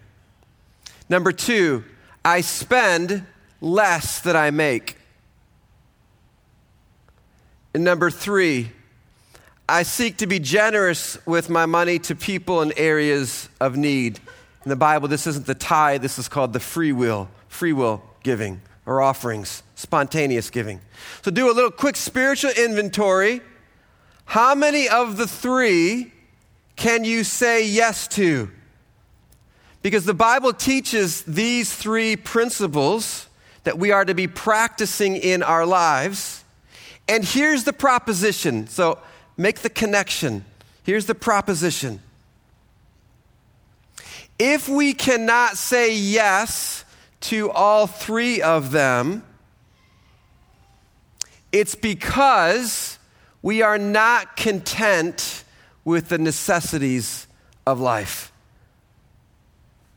Number 1.10 1.34
two, 1.34 1.84
I 2.24 2.40
spend 2.40 3.26
less 3.60 4.22
than 4.22 4.38
I 4.38 4.52
make. 4.52 4.96
And 7.74 7.84
number 7.84 8.10
three, 8.10 8.72
I 9.68 9.84
seek 9.84 10.18
to 10.18 10.28
be 10.28 10.40
generous 10.40 11.18
with 11.26 11.50
my 11.50 11.66
money 11.66 12.00
to 12.00 12.16
people 12.16 12.62
in 12.62 12.74
areas 12.78 13.50
of 13.60 13.78
need. 13.78 14.20
In 14.66 14.70
the 14.70 14.76
Bible, 14.76 15.08
this 15.08 15.26
isn't 15.28 15.46
the 15.46 15.56
tithe, 15.56 16.02
this 16.02 16.20
is 16.20 16.28
called 16.28 16.54
the 16.54 16.60
free 16.60 16.92
will, 16.92 17.30
free 17.48 17.74
will 17.74 18.04
giving 18.24 18.62
or 18.86 19.02
offerings, 19.02 19.64
spontaneous 19.76 20.50
giving. 20.50 20.82
So 21.24 21.32
do 21.32 21.50
a 21.50 21.54
little 21.54 21.72
quick 21.72 21.96
spiritual 21.96 22.52
inventory. 22.52 23.42
How 24.26 24.56
many 24.56 24.90
of 24.90 25.18
the 25.18 25.28
three 25.28 26.12
can 26.76 27.04
you 27.04 27.24
say 27.24 27.66
yes 27.66 28.08
to? 28.10 28.50
Because 29.82 30.06
the 30.06 30.14
Bible 30.14 30.54
teaches 30.54 31.24
these 31.24 31.74
three 31.74 32.16
principles 32.16 33.28
that 33.64 33.78
we 33.78 33.92
are 33.92 34.06
to 34.06 34.14
be 34.14 34.28
practicing 34.28 35.16
in 35.16 35.44
our 35.44 35.66
lives. 35.66 36.44
And 37.08 37.24
here's 37.24 37.64
the 37.64 37.74
proposition. 37.74 38.68
So 38.68 39.00
make 39.38 39.60
the 39.60 39.70
connection. 39.70 40.46
Here's 40.84 41.06
the 41.06 41.16
proposition. 41.16 42.02
If 44.40 44.68
we 44.68 44.94
cannot 44.94 45.58
say 45.58 45.94
yes 45.96 46.84
to 47.22 47.52
all 47.52 47.86
three 47.86 48.42
of 48.42 48.72
them, 48.72 49.24
it's 51.52 51.76
because 51.76 52.98
we 53.42 53.62
are 53.62 53.78
not 53.78 54.36
content 54.38 55.44
with 55.84 56.10
the 56.10 56.18
necessities 56.18 57.28
of 57.66 57.80
life 57.80 58.32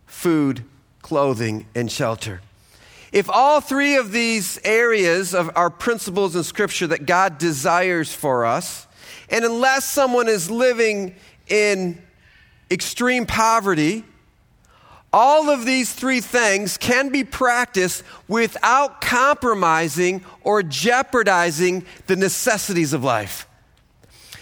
food, 0.07 0.65
clothing, 1.03 1.67
and 1.75 1.91
shelter. 1.93 2.41
If 3.13 3.29
all 3.29 3.61
three 3.61 3.97
of 3.97 4.11
these 4.11 4.59
areas 4.65 5.35
of 5.35 5.51
our 5.55 5.71
principles 5.71 6.35
in 6.35 6.43
Scripture 6.45 6.87
that 6.89 7.05
God 7.05 7.37
desires 7.37 8.13
for 8.13 8.47
us, 8.47 8.84
and 9.29 9.45
unless 9.45 9.85
someone 9.85 10.29
is 10.29 10.51
living 10.51 11.15
in 11.49 12.01
extreme 12.71 13.27
poverty, 13.27 14.05
all 15.13 15.49
of 15.49 15.65
these 15.65 15.93
three 15.93 16.21
things 16.21 16.77
can 16.77 17.09
be 17.09 17.23
practiced 17.23 18.03
without 18.27 19.01
compromising 19.01 20.25
or 20.43 20.63
jeopardizing 20.63 21.85
the 22.09 22.17
necessities 22.17 22.93
of 22.93 23.05
life. 23.05 23.47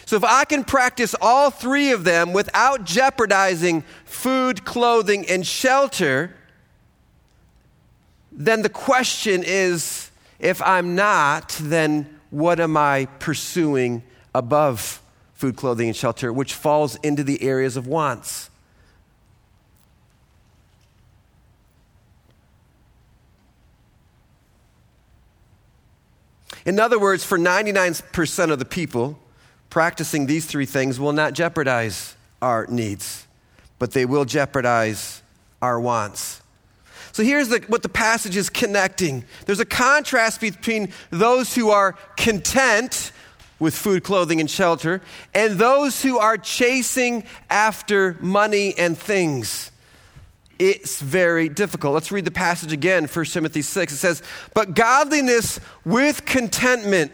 So, 0.07 0.17
if 0.17 0.25
I 0.25 0.45
can 0.45 0.65
practice 0.65 1.15
all 1.21 1.51
three 1.51 1.93
of 1.93 2.05
them 2.05 2.33
without 2.33 2.85
jeopardizing 2.85 3.85
food, 4.05 4.65
clothing, 4.65 5.27
and 5.29 5.47
shelter, 5.47 6.35
then 8.31 8.63
the 8.63 8.69
question 8.69 9.43
is 9.45 10.11
if 10.39 10.61
I'm 10.63 10.95
not, 10.95 11.51
then 11.61 12.19
what 12.31 12.61
am 12.61 12.77
I 12.77 13.07
pursuing 13.19 14.03
above 14.35 15.03
food, 15.35 15.57
clothing, 15.57 15.89
and 15.89 15.97
shelter, 15.97 16.33
which 16.33 16.55
falls 16.55 16.97
into 16.97 17.25
the 17.25 17.43
areas 17.43 17.77
of 17.77 17.87
wants? 17.87 18.51
In 26.65 26.79
other 26.79 26.99
words, 26.99 27.25
for 27.25 27.39
99% 27.39 28.53
of 28.53 28.59
the 28.59 28.65
people, 28.65 29.19
practicing 29.69 30.27
these 30.27 30.47
three 30.47 30.67
things 30.67 31.01
will 31.01 31.13
not 31.13 31.33
jeopardize 31.33 32.15
our 32.41 32.67
needs, 32.69 33.27
but 33.79 33.93
they 33.93 34.05
will 34.05 34.25
jeopardize 34.25 35.23
our 35.61 35.81
wants. 35.81 36.41
So 37.13 37.23
here's 37.23 37.49
the, 37.49 37.59
what 37.69 37.83
the 37.83 37.89
passage 37.89 38.37
is 38.37 38.49
connecting 38.49 39.25
there's 39.47 39.61
a 39.61 39.67
contrast 39.67 40.41
between 40.41 40.93
those 41.11 41.55
who 41.55 41.71
are 41.71 41.93
content 42.17 43.13
with 43.63 43.75
food, 43.77 44.03
clothing, 44.03 44.41
and 44.41 44.51
shelter, 44.51 45.01
and 45.33 45.57
those 45.59 46.03
who 46.03 46.19
are 46.19 46.37
chasing 46.37 47.23
after 47.49 48.17
money 48.21 48.75
and 48.77 48.99
things 48.99 49.71
it's 50.59 51.01
very 51.01 51.49
difficult. 51.49 51.95
Let's 51.95 52.13
read 52.13 52.25
the 52.25 52.31
passage 52.31 52.73
again, 52.73 53.09
1 53.09 53.25
Timothy 53.25 53.63
6. 53.63 53.93
It 53.93 53.97
says, 53.97 54.23
But 54.55 54.75
godliness 54.75 55.59
with 55.85 56.25
contentment, 56.25 57.11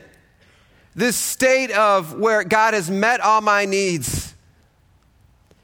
this 0.94 1.16
state 1.16 1.70
of 1.70 2.18
where 2.18 2.44
God 2.44 2.74
has 2.74 2.90
met 2.90 3.20
all 3.20 3.40
my 3.40 3.64
needs, 3.64 4.17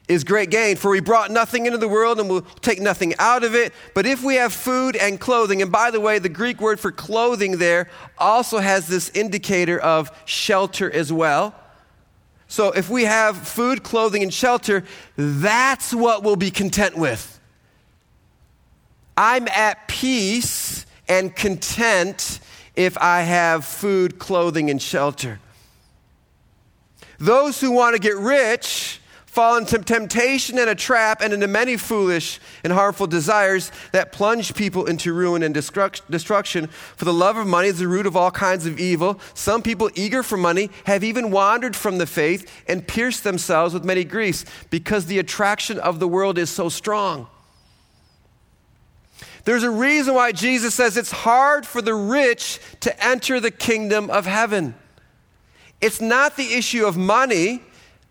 is 0.08 0.24
great 0.24 0.50
gain. 0.50 0.76
For 0.76 0.90
we 0.90 1.00
brought 1.00 1.30
nothing 1.30 1.66
into 1.66 1.78
the 1.78 1.88
world 1.88 2.20
and 2.20 2.28
will 2.28 2.42
take 2.60 2.80
nothing 2.80 3.14
out 3.18 3.44
of 3.44 3.54
it. 3.54 3.72
But 3.94 4.06
if 4.06 4.22
we 4.22 4.34
have 4.36 4.52
food 4.52 4.96
and 4.96 5.18
clothing, 5.18 5.62
and 5.62 5.72
by 5.72 5.90
the 5.90 6.00
way, 6.00 6.18
the 6.18 6.28
Greek 6.28 6.60
word 6.60 6.78
for 6.78 6.92
clothing 6.92 7.58
there 7.58 7.88
also 8.18 8.58
has 8.58 8.86
this 8.86 9.10
indicator 9.10 9.78
of 9.78 10.10
shelter 10.26 10.90
as 10.90 11.12
well. 11.12 11.54
So 12.46 12.70
if 12.72 12.90
we 12.90 13.04
have 13.04 13.48
food, 13.48 13.82
clothing, 13.82 14.22
and 14.22 14.32
shelter, 14.32 14.84
that's 15.16 15.94
what 15.94 16.22
we'll 16.22 16.36
be 16.36 16.50
content 16.50 16.96
with. 16.96 17.40
I'm 19.16 19.48
at 19.48 19.88
peace 19.88 20.84
and 21.08 21.34
content 21.34 22.40
if 22.76 22.98
I 22.98 23.22
have 23.22 23.64
food, 23.64 24.18
clothing, 24.18 24.70
and 24.70 24.80
shelter. 24.80 25.40
Those 27.18 27.60
who 27.60 27.70
want 27.70 27.94
to 27.94 28.00
get 28.00 28.16
rich 28.16 29.00
fall 29.35 29.57
into 29.57 29.77
temptation 29.79 30.61
and 30.61 30.70
a 30.70 30.77
trap 30.77 31.20
and 31.20 31.33
into 31.33 31.49
many 31.49 31.77
foolish 31.77 32.38
and 32.62 32.73
harmful 32.73 33.09
desires 33.09 33.73
that 33.90 34.12
plunge 34.12 34.55
people 34.55 34.87
into 34.87 35.12
ruin 35.12 35.42
and 35.42 35.53
destruction. 35.53 36.68
For 36.68 37.05
the 37.05 37.12
love 37.12 37.37
of 37.37 37.44
money 37.44 37.66
is 37.66 37.81
the 37.81 37.88
root 37.88 38.07
of 38.07 38.16
all 38.16 38.31
kinds 38.31 38.64
of 38.64 38.79
evil. 38.79 39.18
Some 39.35 39.61
people, 39.61 39.90
eager 39.97 40.23
for 40.23 40.37
money, 40.37 40.70
have 40.85 41.03
even 41.03 41.33
wandered 41.33 41.75
from 41.75 41.99
the 41.99 42.07
faith 42.07 42.49
and 42.68 42.87
pierced 42.87 43.25
themselves 43.25 43.75
with 43.75 43.85
many 43.85 44.05
griefs 44.05 44.44
because 44.70 45.07
the 45.07 45.18
attraction 45.18 45.81
of 45.81 45.99
the 45.99 46.07
world 46.07 46.38
is 46.38 46.49
so 46.49 46.68
strong. 46.68 47.27
There's 49.42 49.64
a 49.64 49.70
reason 49.70 50.14
why 50.14 50.31
Jesus 50.31 50.77
says 50.77 50.97
it's 50.97 51.11
hard 51.11 51.66
for 51.66 51.83
the 51.83 51.94
rich 51.94 52.61
to 52.81 53.05
enter 53.05 53.40
the 53.40 53.51
kingdom 53.51 54.11
of 54.11 54.27
heaven. 54.27 54.77
It's 55.81 56.01
not 56.01 56.37
the 56.37 56.55
issue 56.55 56.87
of 56.87 56.97
money. 56.97 57.62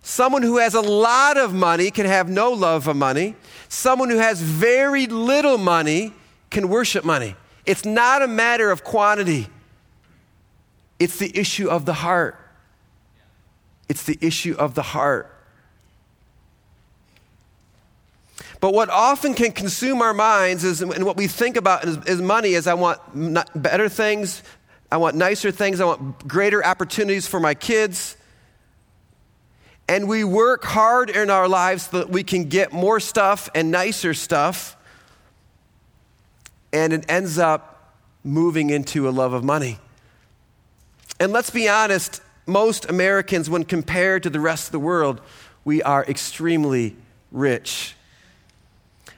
Someone 0.06 0.44
who 0.44 0.58
has 0.58 0.74
a 0.76 0.82
lot 0.82 1.38
of 1.38 1.54
money 1.54 1.90
can 1.90 2.06
have 2.06 2.30
no 2.30 2.52
love 2.52 2.88
of 2.88 2.96
money. 2.96 3.36
Someone 3.70 4.10
who 4.10 4.18
has 4.18 4.42
very 4.42 5.08
little 5.08 5.58
money 5.58 6.14
can 6.50 6.68
worship 6.68 7.06
money. 7.06 7.38
It's 7.66 7.86
not 7.86 8.22
a 8.22 8.28
matter 8.28 8.70
of 8.70 8.84
quantity, 8.84 9.48
it's 11.00 11.18
the 11.18 11.32
issue 11.36 11.70
of 11.70 11.86
the 11.86 11.94
heart. 11.94 12.38
It's 13.90 14.04
the 14.04 14.18
issue 14.22 14.56
of 14.58 14.76
the 14.76 14.82
heart. 14.82 15.30
But 18.60 18.74
what 18.74 18.90
often 18.90 19.34
can 19.34 19.52
consume 19.52 20.02
our 20.02 20.14
minds 20.14 20.64
is, 20.64 20.82
and 20.82 21.06
what 21.06 21.18
we 21.18 21.28
think 21.28 21.58
about 21.58 21.86
is, 21.86 21.98
is 22.06 22.22
money 22.22 22.54
is 22.54 22.66
I 22.68 22.74
want 22.76 23.00
better 23.56 23.90
things, 23.90 24.42
I 24.92 24.98
want 24.98 25.16
nicer 25.16 25.52
things, 25.52 25.82
I 25.82 25.86
want 25.86 26.28
greater 26.28 26.66
opportunities 26.66 27.28
for 27.28 27.40
my 27.40 27.54
kids. 27.54 28.18
And 29.94 30.08
we 30.10 30.24
work 30.24 30.64
hard 30.64 31.12
in 31.12 31.30
our 31.30 31.48
lives 31.48 31.88
so 31.88 32.00
that 32.00 32.10
we 32.10 32.24
can 32.24 32.46
get 32.46 32.74
more 32.74 33.00
stuff 33.00 33.48
and 33.54 33.70
nicer 33.70 34.16
stuff. 34.16 34.76
And 36.74 36.94
it 36.94 37.06
ends 37.08 37.38
up 37.38 37.94
moving 38.24 38.72
into 38.72 39.08
a 39.08 39.12
love 39.12 39.34
of 39.34 39.44
money. 39.44 39.78
And 41.20 41.32
let's 41.32 41.52
be 41.52 41.70
honest, 41.70 42.24
most 42.48 42.90
Americans, 42.90 43.52
when 43.52 43.66
compared 43.66 44.24
to 44.24 44.32
the 44.32 44.40
rest 44.40 44.70
of 44.70 44.72
the 44.72 44.80
world, 44.80 45.22
we 45.64 45.84
are 45.84 46.04
extremely 46.06 46.96
rich. 47.32 47.96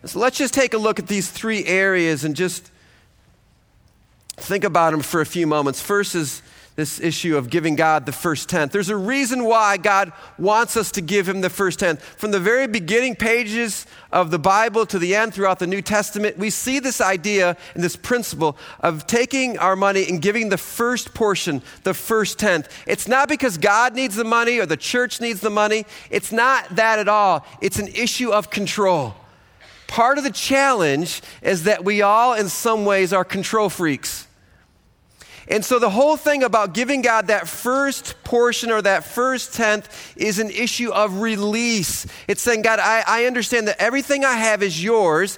So 0.03 0.19
let's 0.19 0.37
just 0.37 0.53
take 0.53 0.73
a 0.73 0.77
look 0.77 0.99
at 0.99 1.07
these 1.07 1.31
three 1.31 1.63
areas 1.63 2.25
and 2.25 2.35
just 2.35 2.69
think 4.35 4.65
about 4.65 4.91
them 4.91 4.99
for 4.99 5.21
a 5.21 5.25
few 5.25 5.47
moments. 5.47 5.81
First 5.81 6.15
is 6.15 6.41
this 6.75 6.99
issue 6.99 7.37
of 7.37 7.49
giving 7.49 7.75
God 7.75 8.05
the 8.05 8.11
first 8.11 8.49
tenth. 8.49 8.73
There's 8.73 8.89
a 8.89 8.97
reason 8.97 9.45
why 9.45 9.77
God 9.77 10.11
wants 10.37 10.75
us 10.75 10.91
to 10.91 11.01
give 11.01 11.27
Him 11.27 11.39
the 11.39 11.49
first 11.49 11.79
tenth. 11.79 12.03
From 12.03 12.31
the 12.31 12.39
very 12.39 12.67
beginning 12.67 13.15
pages 13.15 13.85
of 14.11 14.29
the 14.29 14.39
Bible 14.39 14.85
to 14.87 14.99
the 14.99 15.15
end 15.15 15.33
throughout 15.33 15.59
the 15.59 15.67
New 15.67 15.81
Testament, 15.81 16.37
we 16.37 16.49
see 16.49 16.79
this 16.79 16.99
idea 16.99 17.55
and 17.73 17.83
this 17.83 17.95
principle 17.95 18.57
of 18.81 19.07
taking 19.07 19.57
our 19.57 19.77
money 19.77 20.05
and 20.09 20.21
giving 20.21 20.49
the 20.49 20.57
first 20.57 21.13
portion, 21.13 21.61
the 21.83 21.93
first 21.93 22.39
tenth. 22.39 22.67
It's 22.85 23.07
not 23.07 23.29
because 23.29 23.57
God 23.57 23.95
needs 23.95 24.15
the 24.15 24.25
money 24.25 24.59
or 24.59 24.65
the 24.65 24.77
church 24.77 25.21
needs 25.21 25.39
the 25.39 25.49
money, 25.49 25.85
it's 26.09 26.33
not 26.33 26.75
that 26.75 26.99
at 26.99 27.07
all. 27.07 27.45
It's 27.61 27.79
an 27.79 27.87
issue 27.87 28.31
of 28.31 28.49
control. 28.49 29.15
Part 29.87 30.17
of 30.17 30.25
the 30.25 30.31
challenge 30.31 31.21
is 31.41 31.63
that 31.63 31.85
we 31.85 32.01
all, 32.01 32.33
in 32.33 32.49
some 32.49 32.83
ways, 32.83 33.13
are 33.13 33.23
control 33.23 33.69
freaks. 33.69 34.27
And 35.47 35.63
so 35.63 35.77
the 35.77 35.89
whole 35.89 36.17
thing 36.17 36.43
about 36.43 36.73
giving 36.73 37.01
God 37.01 37.27
that 37.27 37.47
first 37.47 38.15
portion 38.23 38.71
or 38.71 38.81
that 38.81 39.05
first 39.05 39.53
tenth 39.53 40.13
is 40.17 40.39
an 40.39 40.49
issue 40.49 40.91
of 40.91 41.21
release. 41.21 42.07
It's 42.27 42.41
saying, 42.41 42.63
God, 42.63 42.79
I, 42.79 43.03
I 43.07 43.25
understand 43.25 43.67
that 43.67 43.79
everything 43.79 44.25
I 44.25 44.33
have 44.33 44.63
is 44.63 44.83
yours. 44.83 45.37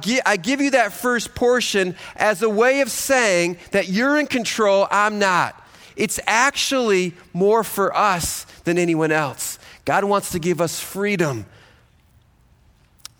Gi- 0.00 0.22
I 0.24 0.36
give 0.36 0.60
you 0.60 0.70
that 0.70 0.92
first 0.92 1.34
portion 1.34 1.96
as 2.16 2.42
a 2.42 2.48
way 2.48 2.80
of 2.80 2.90
saying 2.90 3.58
that 3.72 3.88
you're 3.88 4.18
in 4.18 4.26
control, 4.26 4.88
I'm 4.90 5.18
not. 5.18 5.58
It's 5.96 6.18
actually 6.26 7.14
more 7.34 7.62
for 7.62 7.94
us 7.94 8.44
than 8.64 8.78
anyone 8.78 9.12
else. 9.12 9.58
God 9.84 10.04
wants 10.04 10.32
to 10.32 10.38
give 10.38 10.60
us 10.60 10.80
freedom 10.80 11.44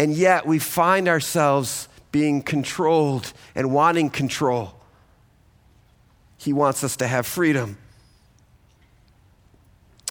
and 0.03 0.15
yet 0.15 0.47
we 0.47 0.59
find 0.59 1.07
ourselves 1.07 1.87
being 2.11 2.43
controlled 2.43 3.33
and 3.55 3.73
wanting 3.73 4.11
control. 4.11 4.75
He 6.43 6.53
wants 6.53 6.83
us 6.83 6.97
to 6.97 7.07
have 7.07 7.25
freedom. 7.25 7.79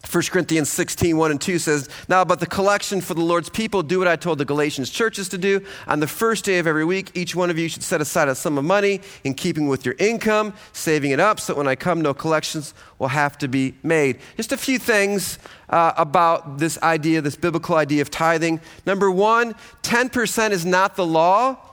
1 0.10 0.24
Corinthians 0.30 0.70
16, 0.70 1.16
1 1.16 1.32
and 1.32 1.40
2 1.40 1.60
says, 1.60 1.90
Now 2.08 2.22
about 2.22 2.40
the 2.40 2.46
collection 2.46 3.02
for 3.02 3.14
the 3.14 3.22
Lord's 3.22 3.50
people, 3.50 3.84
do 3.84 4.00
what 4.00 4.08
I 4.08 4.16
told 4.16 4.38
the 4.38 4.46
Galatians 4.46 4.90
churches 4.90 5.28
to 5.30 5.38
do. 5.38 5.66
On 5.88 6.00
the 6.00 6.08
first 6.08 6.46
day 6.46 6.60
of 6.60 6.68
every 6.68 6.86
week, 6.86 7.12
each 7.16 7.36
one 7.36 7.50
of 7.50 7.58
you 7.58 7.68
should 7.68 7.84
set 7.84 8.02
aside 8.02 8.30
a 8.30 8.36
sum 8.36 8.58
of 8.58 8.64
money 8.64 9.02
in 9.24 9.34
keeping 9.34 9.68
with 9.68 9.86
your 9.86 9.96
income, 10.00 10.54
saving 10.72 11.12
it 11.12 11.20
up 11.20 11.40
so 11.40 11.54
that 11.54 11.58
when 11.58 11.68
I 11.68 11.76
come, 11.76 12.02
no 12.02 12.14
collections 12.14 12.74
will 12.98 13.10
have 13.10 13.38
to 13.40 13.48
be 13.48 13.74
made. 13.84 14.20
Just 14.38 14.54
a 14.54 14.58
few 14.58 14.80
things 14.80 15.38
uh, 15.70 15.94
about 15.98 16.60
this 16.60 16.82
idea, 16.82 17.22
this 17.22 17.36
biblical 17.36 17.76
idea 17.76 18.02
of 18.02 18.10
tithing. 18.10 18.62
Number 18.86 19.12
one, 19.12 19.54
10% 19.84 20.52
is 20.52 20.66
not 20.66 20.96
the 20.96 21.06
law. 21.06 21.71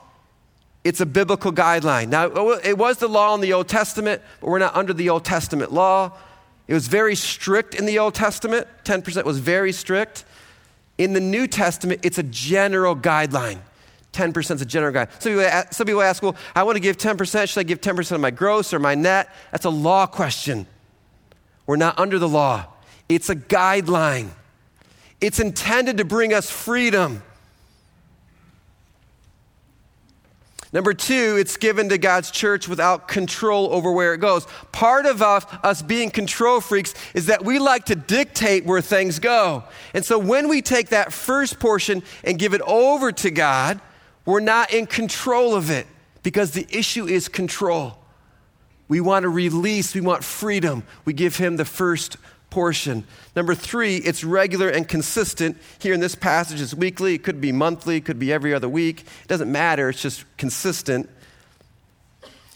It's 0.89 1.01
a 1.01 1.05
biblical 1.05 1.53
guideline. 1.53 2.07
Now, 2.07 2.25
it 2.63 2.75
was 2.75 2.97
the 2.97 3.07
law 3.07 3.35
in 3.35 3.41
the 3.41 3.53
Old 3.53 3.67
Testament, 3.67 4.23
but 4.41 4.49
we're 4.49 4.57
not 4.57 4.75
under 4.75 4.91
the 4.91 5.11
Old 5.11 5.23
Testament 5.23 5.71
law. 5.71 6.13
It 6.67 6.73
was 6.73 6.87
very 6.87 7.15
strict 7.15 7.75
in 7.75 7.85
the 7.85 7.99
Old 7.99 8.15
Testament. 8.15 8.65
10% 8.85 9.23
was 9.23 9.37
very 9.37 9.71
strict. 9.71 10.25
In 10.97 11.13
the 11.13 11.19
New 11.19 11.45
Testament, 11.45 11.99
it's 12.01 12.17
a 12.17 12.23
general 12.23 12.95
guideline. 12.95 13.59
10% 14.13 14.55
is 14.55 14.63
a 14.63 14.65
general 14.65 14.91
guide. 14.91 15.09
Some 15.19 15.33
people, 15.33 15.45
ask, 15.45 15.73
some 15.73 15.85
people 15.85 16.01
ask, 16.01 16.23
well, 16.23 16.35
I 16.55 16.63
want 16.63 16.75
to 16.75 16.79
give 16.79 16.97
10%. 16.97 17.47
Should 17.47 17.59
I 17.59 17.63
give 17.63 17.81
10% 17.81 18.11
of 18.11 18.19
my 18.19 18.31
gross 18.31 18.73
or 18.73 18.79
my 18.79 18.95
net? 18.95 19.29
That's 19.51 19.65
a 19.65 19.69
law 19.69 20.07
question. 20.07 20.65
We're 21.67 21.75
not 21.75 21.99
under 21.99 22.17
the 22.17 22.27
law. 22.27 22.65
It's 23.07 23.29
a 23.29 23.35
guideline. 23.35 24.29
It's 25.21 25.39
intended 25.39 25.97
to 25.97 26.03
bring 26.03 26.33
us 26.33 26.49
freedom. 26.49 27.21
Number 30.71 30.93
two, 30.93 31.37
it's 31.39 31.57
given 31.57 31.89
to 31.89 31.97
God's 31.97 32.29
church 32.29 32.67
without 32.67 33.07
control 33.07 33.73
over 33.73 33.91
where 33.91 34.13
it 34.13 34.19
goes. 34.19 34.45
Part 34.71 35.07
of 35.07 35.21
us, 35.21 35.81
being 35.81 36.11
control 36.11 36.61
freaks 36.61 36.93
is 37.15 37.25
that 37.25 37.43
we 37.43 37.57
like 37.57 37.85
to 37.85 37.95
dictate 37.95 38.65
where 38.65 38.81
things 38.81 39.17
go. 39.17 39.63
And 39.95 40.05
so 40.05 40.19
when 40.19 40.47
we 40.47 40.61
take 40.61 40.89
that 40.89 41.11
first 41.11 41.59
portion 41.59 42.03
and 42.23 42.37
give 42.37 42.53
it 42.53 42.61
over 42.61 43.11
to 43.11 43.31
God, 43.31 43.81
we're 44.25 44.41
not 44.41 44.71
in 44.71 44.85
control 44.85 45.55
of 45.55 45.71
it 45.71 45.87
because 46.21 46.51
the 46.51 46.67
issue 46.69 47.07
is 47.07 47.27
control. 47.27 47.97
We 48.87 49.01
want 49.01 49.23
to 49.23 49.29
release, 49.29 49.95
we 49.95 50.01
want 50.01 50.23
freedom. 50.23 50.83
We 51.03 51.13
give 51.13 51.37
Him 51.37 51.57
the 51.57 51.65
first 51.65 52.17
portion. 52.49 53.05
Number 53.35 53.55
three, 53.55 53.97
it's 53.97 54.23
regular 54.23 54.69
and 54.69 54.87
consistent. 54.87 55.57
Here 55.79 55.93
in 55.93 55.99
this 55.99 56.15
passage, 56.15 56.61
it's 56.61 56.73
weekly, 56.73 57.15
it 57.15 57.23
could 57.23 57.39
be 57.39 57.51
monthly, 57.51 57.97
it 57.97 58.05
could 58.05 58.19
be 58.19 58.33
every 58.33 58.53
other 58.53 58.69
week. 58.69 59.01
It 59.01 59.27
doesn't 59.27 59.51
matter, 59.51 59.89
it's 59.89 60.01
just 60.01 60.25
consistent. 60.37 61.09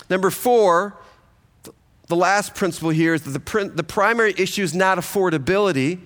Number 0.10 0.30
four, 0.30 0.98
the 2.08 2.16
last 2.16 2.56
principle 2.56 2.90
here 2.90 3.14
is 3.14 3.24
that 3.24 3.32
the, 3.32 3.72
the 3.74 3.84
primary 3.84 4.34
issue 4.38 4.64
is 4.64 4.74
not 4.74 4.98
affordability, 4.98 6.00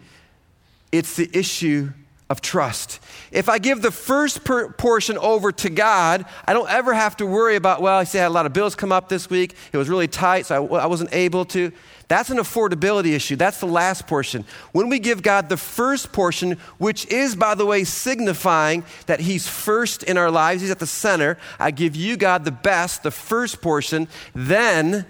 it's 0.91 1.15
the 1.15 1.29
issue 1.33 1.89
of 2.29 2.41
trust. 2.41 2.99
If 3.31 3.47
I 3.47 3.57
give 3.57 3.81
the 3.81 3.91
first 3.91 4.43
per- 4.43 4.69
portion 4.71 5.17
over 5.17 5.51
to 5.53 5.69
God, 5.69 6.25
I 6.45 6.53
don't 6.53 6.69
ever 6.69 6.93
have 6.93 7.17
to 7.17 7.25
worry 7.25 7.55
about, 7.55 7.81
well, 7.81 7.97
I 7.97 8.03
see 8.03 8.19
I 8.19 8.23
had 8.23 8.27
a 8.27 8.31
lot 8.31 8.45
of 8.45 8.53
bills 8.53 8.75
come 8.75 8.91
up 8.91 9.07
this 9.09 9.29
week. 9.29 9.55
It 9.71 9.77
was 9.77 9.87
really 9.89 10.07
tight, 10.07 10.45
so 10.45 10.75
I 10.75 10.85
wasn't 10.87 11.13
able 11.13 11.45
to. 11.45 11.71
That's 12.07 12.29
an 12.29 12.37
affordability 12.37 13.13
issue. 13.13 13.35
That's 13.35 13.59
the 13.59 13.65
last 13.65 14.07
portion. 14.07 14.45
When 14.71 14.87
we 14.87 14.99
give 14.99 15.21
God 15.21 15.49
the 15.49 15.57
first 15.57 16.13
portion, 16.13 16.53
which 16.77 17.05
is, 17.07 17.35
by 17.35 17.53
the 17.53 17.65
way, 17.65 17.83
signifying 17.83 18.85
that 19.07 19.19
He's 19.19 19.47
first 19.47 20.03
in 20.03 20.17
our 20.17 20.31
lives, 20.31 20.61
He's 20.61 20.71
at 20.71 20.79
the 20.79 20.87
center. 20.87 21.37
I 21.59 21.71
give 21.71 21.95
you, 21.95 22.15
God, 22.15 22.45
the 22.45 22.51
best, 22.51 23.03
the 23.03 23.11
first 23.11 23.61
portion. 23.61 24.07
Then 24.33 25.05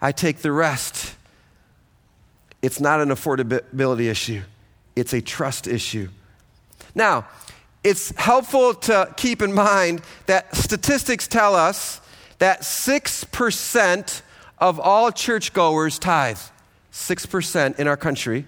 I 0.00 0.12
take 0.12 0.38
the 0.38 0.52
rest. 0.52 1.16
It's 2.62 2.80
not 2.80 3.00
an 3.00 3.08
affordability 3.08 4.08
issue, 4.08 4.42
it's 4.94 5.12
a 5.12 5.20
trust 5.20 5.66
issue. 5.66 6.08
Now, 6.94 7.26
it's 7.82 8.10
helpful 8.16 8.74
to 8.74 9.12
keep 9.16 9.42
in 9.42 9.52
mind 9.52 10.02
that 10.26 10.54
statistics 10.56 11.28
tell 11.28 11.54
us 11.54 12.00
that 12.38 12.62
6% 12.62 14.22
of 14.58 14.80
all 14.80 15.10
churchgoers 15.12 15.98
tithe. 15.98 16.38
6% 16.92 17.78
in 17.78 17.86
our 17.86 17.96
country 17.96 18.46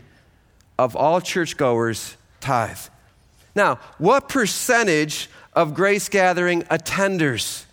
of 0.79 0.97
all 0.97 1.21
churchgoers 1.21 2.16
tithe. 2.40 2.79
Now, 3.55 3.79
what 3.99 4.29
percentage 4.29 5.29
of 5.53 5.75
grace 5.75 6.09
gathering 6.09 6.62
attenders 6.62 7.64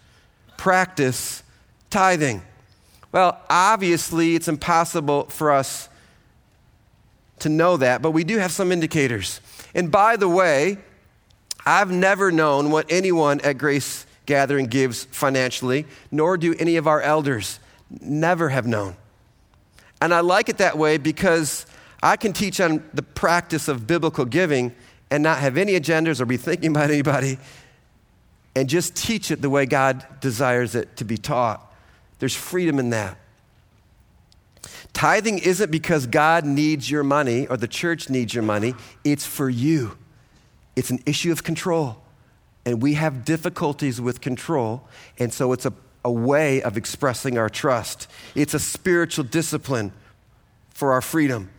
practice 0.58 1.43
tithing? 1.89 2.41
Well, 3.12 3.39
obviously, 3.50 4.36
it's 4.36 4.48
impossible 4.48 5.26
for 5.26 5.52
us 5.52 5.88
to 7.39 7.50
know 7.50 7.78
that, 7.78 8.02
but 8.02 8.12
we 8.12 8.24
do 8.24 8.38
have 8.38 8.52
some 8.52 8.71
indicators. 8.71 9.39
And 9.74 9.91
by 9.91 10.17
the 10.17 10.28
way, 10.28 10.78
I've 11.65 11.91
never 11.91 12.32
known 12.32 12.71
what 12.71 12.86
anyone 12.89 13.39
at 13.41 13.58
Grace 13.58 14.06
Gathering 14.26 14.65
gives 14.65 15.06
financially, 15.06 15.86
nor 16.12 16.38
do 16.38 16.56
any 16.58 16.78
of 16.78 16.88
our 16.88 17.02
elders 17.02 17.60
never 17.89 18.50
have 18.50 18.65
known. 18.65 18.95
And 20.02 20.13
I 20.13 20.19
like 20.19 20.50
it 20.50 20.58
that 20.58 20.78
way 20.78 20.98
because 20.98 21.65
I 22.02 22.17
can 22.17 22.34
teach 22.34 22.60
on 22.60 22.84
the 22.93 23.02
practice 23.02 23.67
of 23.67 23.88
biblical 23.88 24.26
giving 24.26 24.76
and 25.10 25.24
not 25.24 25.39
have 25.39 25.58
any 25.58 25.74
agendas 25.74 26.19
or 26.19 26.26
be 26.26 26.38
thinking 26.38 26.71
about 26.71 26.89
anybody 26.89 27.38
and 28.56 28.69
just 28.69 28.95
teach 28.95 29.32
it 29.32 29.41
the 29.41 29.50
way 29.50 29.65
God 29.65 30.06
desires 30.21 30.76
it 30.76 30.98
to 30.98 31.06
be 31.06 31.17
taught. 31.17 31.74
There's 32.19 32.36
freedom 32.36 32.80
in 32.80 32.89
that. 32.91 33.17
Tithing 34.93 35.39
isn't 35.39 35.71
because 35.71 36.08
God 36.08 36.45
needs 36.45 36.89
your 36.89 37.04
money 37.04 37.48
or 37.48 37.58
the 37.58 37.67
church 37.67 38.10
needs 38.10 38.34
your 38.34 38.43
money, 38.43 38.74
it's 39.04 39.26
for 39.26 39.50
you. 39.50 39.98
It's 40.76 40.89
an 40.89 41.00
issue 41.06 41.32
of 41.32 41.43
control. 41.43 41.98
And 42.65 42.82
we 42.82 42.93
have 42.93 43.26
difficulties 43.26 44.02
with 44.02 44.21
control, 44.21 44.88
and 45.19 45.32
so 45.32 45.54
it's 45.54 45.65
a 45.65 45.74
a 46.06 46.12
way 46.12 46.62
of 46.62 46.78
expressing 46.78 47.38
our 47.38 47.50
trust. 47.50 48.08
It's 48.36 48.54
a 48.54 48.60
spiritual 48.60 49.26
discipline 49.26 49.91
for 50.70 50.94
our 50.94 51.02
freedom. 51.02 51.50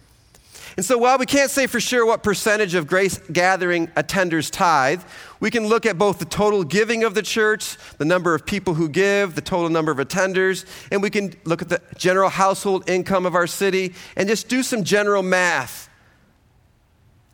And 0.76 0.86
so, 0.86 0.98
while 0.98 1.18
we 1.18 1.26
can't 1.26 1.50
say 1.50 1.66
for 1.66 1.80
sure 1.80 2.06
what 2.06 2.22
percentage 2.22 2.74
of 2.74 2.86
grace 2.86 3.18
gathering 3.32 3.88
attenders 3.88 4.50
tithe, 4.50 5.02
we 5.40 5.50
can 5.50 5.66
look 5.66 5.84
at 5.84 5.98
both 5.98 6.18
the 6.18 6.26
total 6.26 6.64
giving 6.64 7.02
of 7.02 7.14
the 7.14 7.22
church, 7.22 7.76
the 7.98 8.04
number 8.04 8.34
of 8.34 8.46
people 8.46 8.74
who 8.74 8.88
give, 8.88 9.34
the 9.34 9.40
total 9.40 9.68
number 9.68 9.90
of 9.90 9.98
attenders, 9.98 10.64
and 10.92 11.02
we 11.02 11.10
can 11.10 11.34
look 11.44 11.62
at 11.62 11.68
the 11.68 11.80
general 11.96 12.28
household 12.28 12.88
income 12.88 13.26
of 13.26 13.34
our 13.34 13.46
city 13.46 13.94
and 14.16 14.28
just 14.28 14.48
do 14.48 14.62
some 14.62 14.84
general 14.84 15.22
math. 15.22 15.88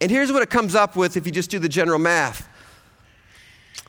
And 0.00 0.10
here's 0.10 0.32
what 0.32 0.42
it 0.42 0.50
comes 0.50 0.74
up 0.74 0.96
with 0.96 1.16
if 1.16 1.26
you 1.26 1.32
just 1.32 1.50
do 1.50 1.58
the 1.58 1.68
general 1.68 1.98
math 1.98 2.48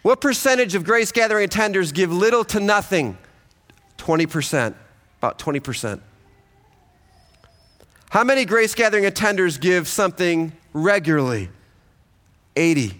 what 0.03 0.21
percentage 0.21 0.75
of 0.75 0.83
grace 0.83 1.11
gathering 1.11 1.47
attenders 1.47 1.93
give 1.93 2.11
little 2.11 2.43
to 2.45 2.59
nothing? 2.59 3.17
20%, 3.97 4.75
about 5.17 5.39
20%. 5.39 6.01
How 8.09 8.23
many 8.23 8.45
grace 8.45 8.75
gathering 8.75 9.05
attenders 9.05 9.59
give 9.59 9.87
something 9.87 10.51
regularly? 10.73 11.49
80. 12.55 12.99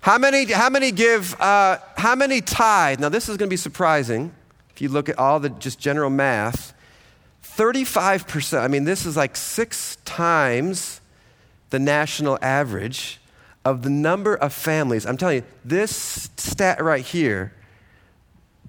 How 0.00 0.18
many, 0.18 0.46
how 0.46 0.68
many 0.68 0.90
give, 0.90 1.40
uh, 1.40 1.78
how 1.96 2.16
many 2.16 2.40
tithe? 2.40 2.98
Now, 2.98 3.08
this 3.08 3.28
is 3.28 3.36
going 3.36 3.48
to 3.48 3.52
be 3.52 3.56
surprising 3.56 4.32
if 4.74 4.82
you 4.82 4.88
look 4.88 5.08
at 5.08 5.18
all 5.18 5.38
the 5.38 5.50
just 5.50 5.78
general 5.78 6.10
math. 6.10 6.74
35%, 7.44 8.60
I 8.60 8.68
mean, 8.68 8.84
this 8.84 9.04
is 9.04 9.16
like 9.16 9.36
six 9.36 9.96
times 10.04 11.00
the 11.70 11.78
national 11.78 12.38
average 12.42 13.20
of 13.64 13.82
the 13.82 13.90
number 13.90 14.34
of 14.34 14.52
families, 14.52 15.06
I'm 15.06 15.16
telling 15.16 15.36
you, 15.36 15.44
this 15.64 16.30
stat 16.36 16.82
right 16.82 17.04
here 17.04 17.52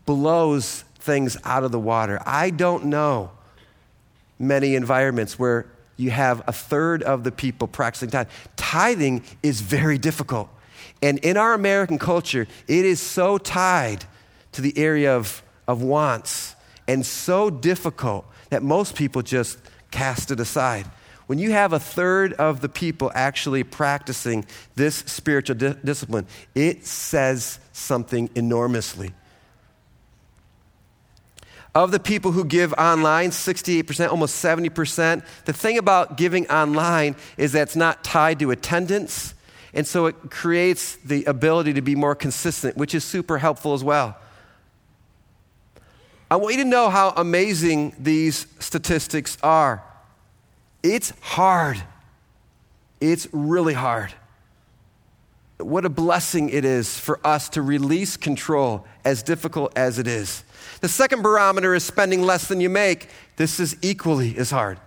blows 0.06 0.84
things 0.96 1.38
out 1.44 1.64
of 1.64 1.72
the 1.72 1.80
water. 1.80 2.22
I 2.26 2.50
don't 2.50 2.86
know 2.86 3.32
many 4.40 4.76
environments 4.76 5.40
where 5.40 5.66
you 5.98 6.12
have 6.12 6.44
a 6.48 6.52
third 6.52 7.04
of 7.04 7.24
the 7.24 7.32
people 7.32 7.68
practicing 7.68 8.10
tithing. 8.10 8.32
Tithing 8.56 9.24
is 9.42 9.62
very 9.62 9.98
difficult. 9.98 10.50
And 11.02 11.20
in 11.20 11.38
our 11.38 11.54
American 11.54 12.00
culture, 12.00 12.48
it 12.68 12.86
is 12.86 13.00
so 13.00 13.38
tied 13.38 14.06
to 14.54 14.62
the 14.62 14.78
area 14.78 15.16
of, 15.16 15.44
of 15.68 15.82
wants 15.82 16.56
and 16.88 17.06
so 17.06 17.50
difficult 17.50 18.26
that 18.50 18.64
most 18.64 18.96
people 18.96 19.22
just 19.22 19.60
cast 19.92 20.32
it 20.32 20.40
aside. 20.40 20.86
When 21.34 21.40
you 21.40 21.50
have 21.50 21.74
a 21.74 21.80
third 21.80 22.34
of 22.34 22.62
the 22.62 22.70
people 22.70 23.12
actually 23.16 23.64
practicing 23.64 24.46
this 24.76 24.98
spiritual 24.98 25.56
di- 25.56 25.76
discipline, 25.84 26.28
it 26.54 26.86
says 26.86 27.58
something 27.72 28.30
enormously. 28.36 29.16
Of 31.74 31.90
the 31.90 32.00
people 32.00 32.34
who 32.34 32.46
give 32.46 32.72
online, 32.74 33.32
68%, 33.32 34.12
almost 34.12 34.46
70%, 34.46 35.26
the 35.46 35.54
thing 35.54 35.80
about 35.80 36.18
giving 36.18 36.48
online 36.52 37.16
is 37.36 37.54
that 37.54 37.64
it's 37.64 37.76
not 37.76 38.04
tied 38.04 38.38
to 38.38 38.52
attendance 38.52 39.34
And 39.74 39.88
so 39.88 40.06
it 40.06 40.30
creates 40.30 40.98
the 40.98 41.26
ability 41.26 41.74
to 41.74 41.82
be 41.82 41.96
more 41.96 42.14
consistent, 42.14 42.78
which 42.78 42.94
is 42.94 43.04
super 43.04 43.40
helpful 43.40 43.74
as 43.74 43.84
well. 43.84 44.16
I 46.30 46.36
want 46.36 46.58
you 46.58 46.64
to 46.64 46.70
know 46.70 46.92
how 46.92 47.10
amazing 47.18 47.96
these 47.98 48.46
statistics 48.60 49.40
are. 49.42 49.84
It's 50.84 51.14
hard. 51.22 51.82
It's 53.00 53.28
really 53.32 53.74
hard. 53.74 54.14
What 55.58 55.86
a 55.86 55.90
blessing 55.90 56.50
it 56.50 56.66
is 56.66 57.00
for 57.00 57.26
us 57.26 57.48
to 57.50 57.62
release 57.62 58.18
control, 58.18 58.86
as 59.06 59.24
difficult 59.24 59.72
as 59.78 59.98
it 59.98 60.08
is. 60.08 60.44
The 60.82 60.90
second 60.90 61.22
barometer 61.22 61.74
is 61.74 61.84
spending 61.84 62.22
less 62.22 62.48
than 62.48 62.60
you 62.60 62.70
make. 62.70 63.08
This 63.38 63.60
is 63.60 63.78
equally 63.82 64.38
as 64.38 64.52
hard. 64.52 64.80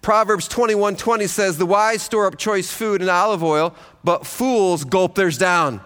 Proverbs 0.00 0.48
21 0.48 0.96
20 0.96 1.26
says, 1.26 1.58
The 1.58 1.66
wise 1.66 2.00
store 2.00 2.26
up 2.26 2.38
choice 2.38 2.72
food 2.72 3.02
and 3.02 3.10
olive 3.10 3.44
oil, 3.44 3.74
but 4.02 4.26
fools 4.26 4.84
gulp 4.84 5.14
theirs 5.14 5.36
down. 5.36 5.82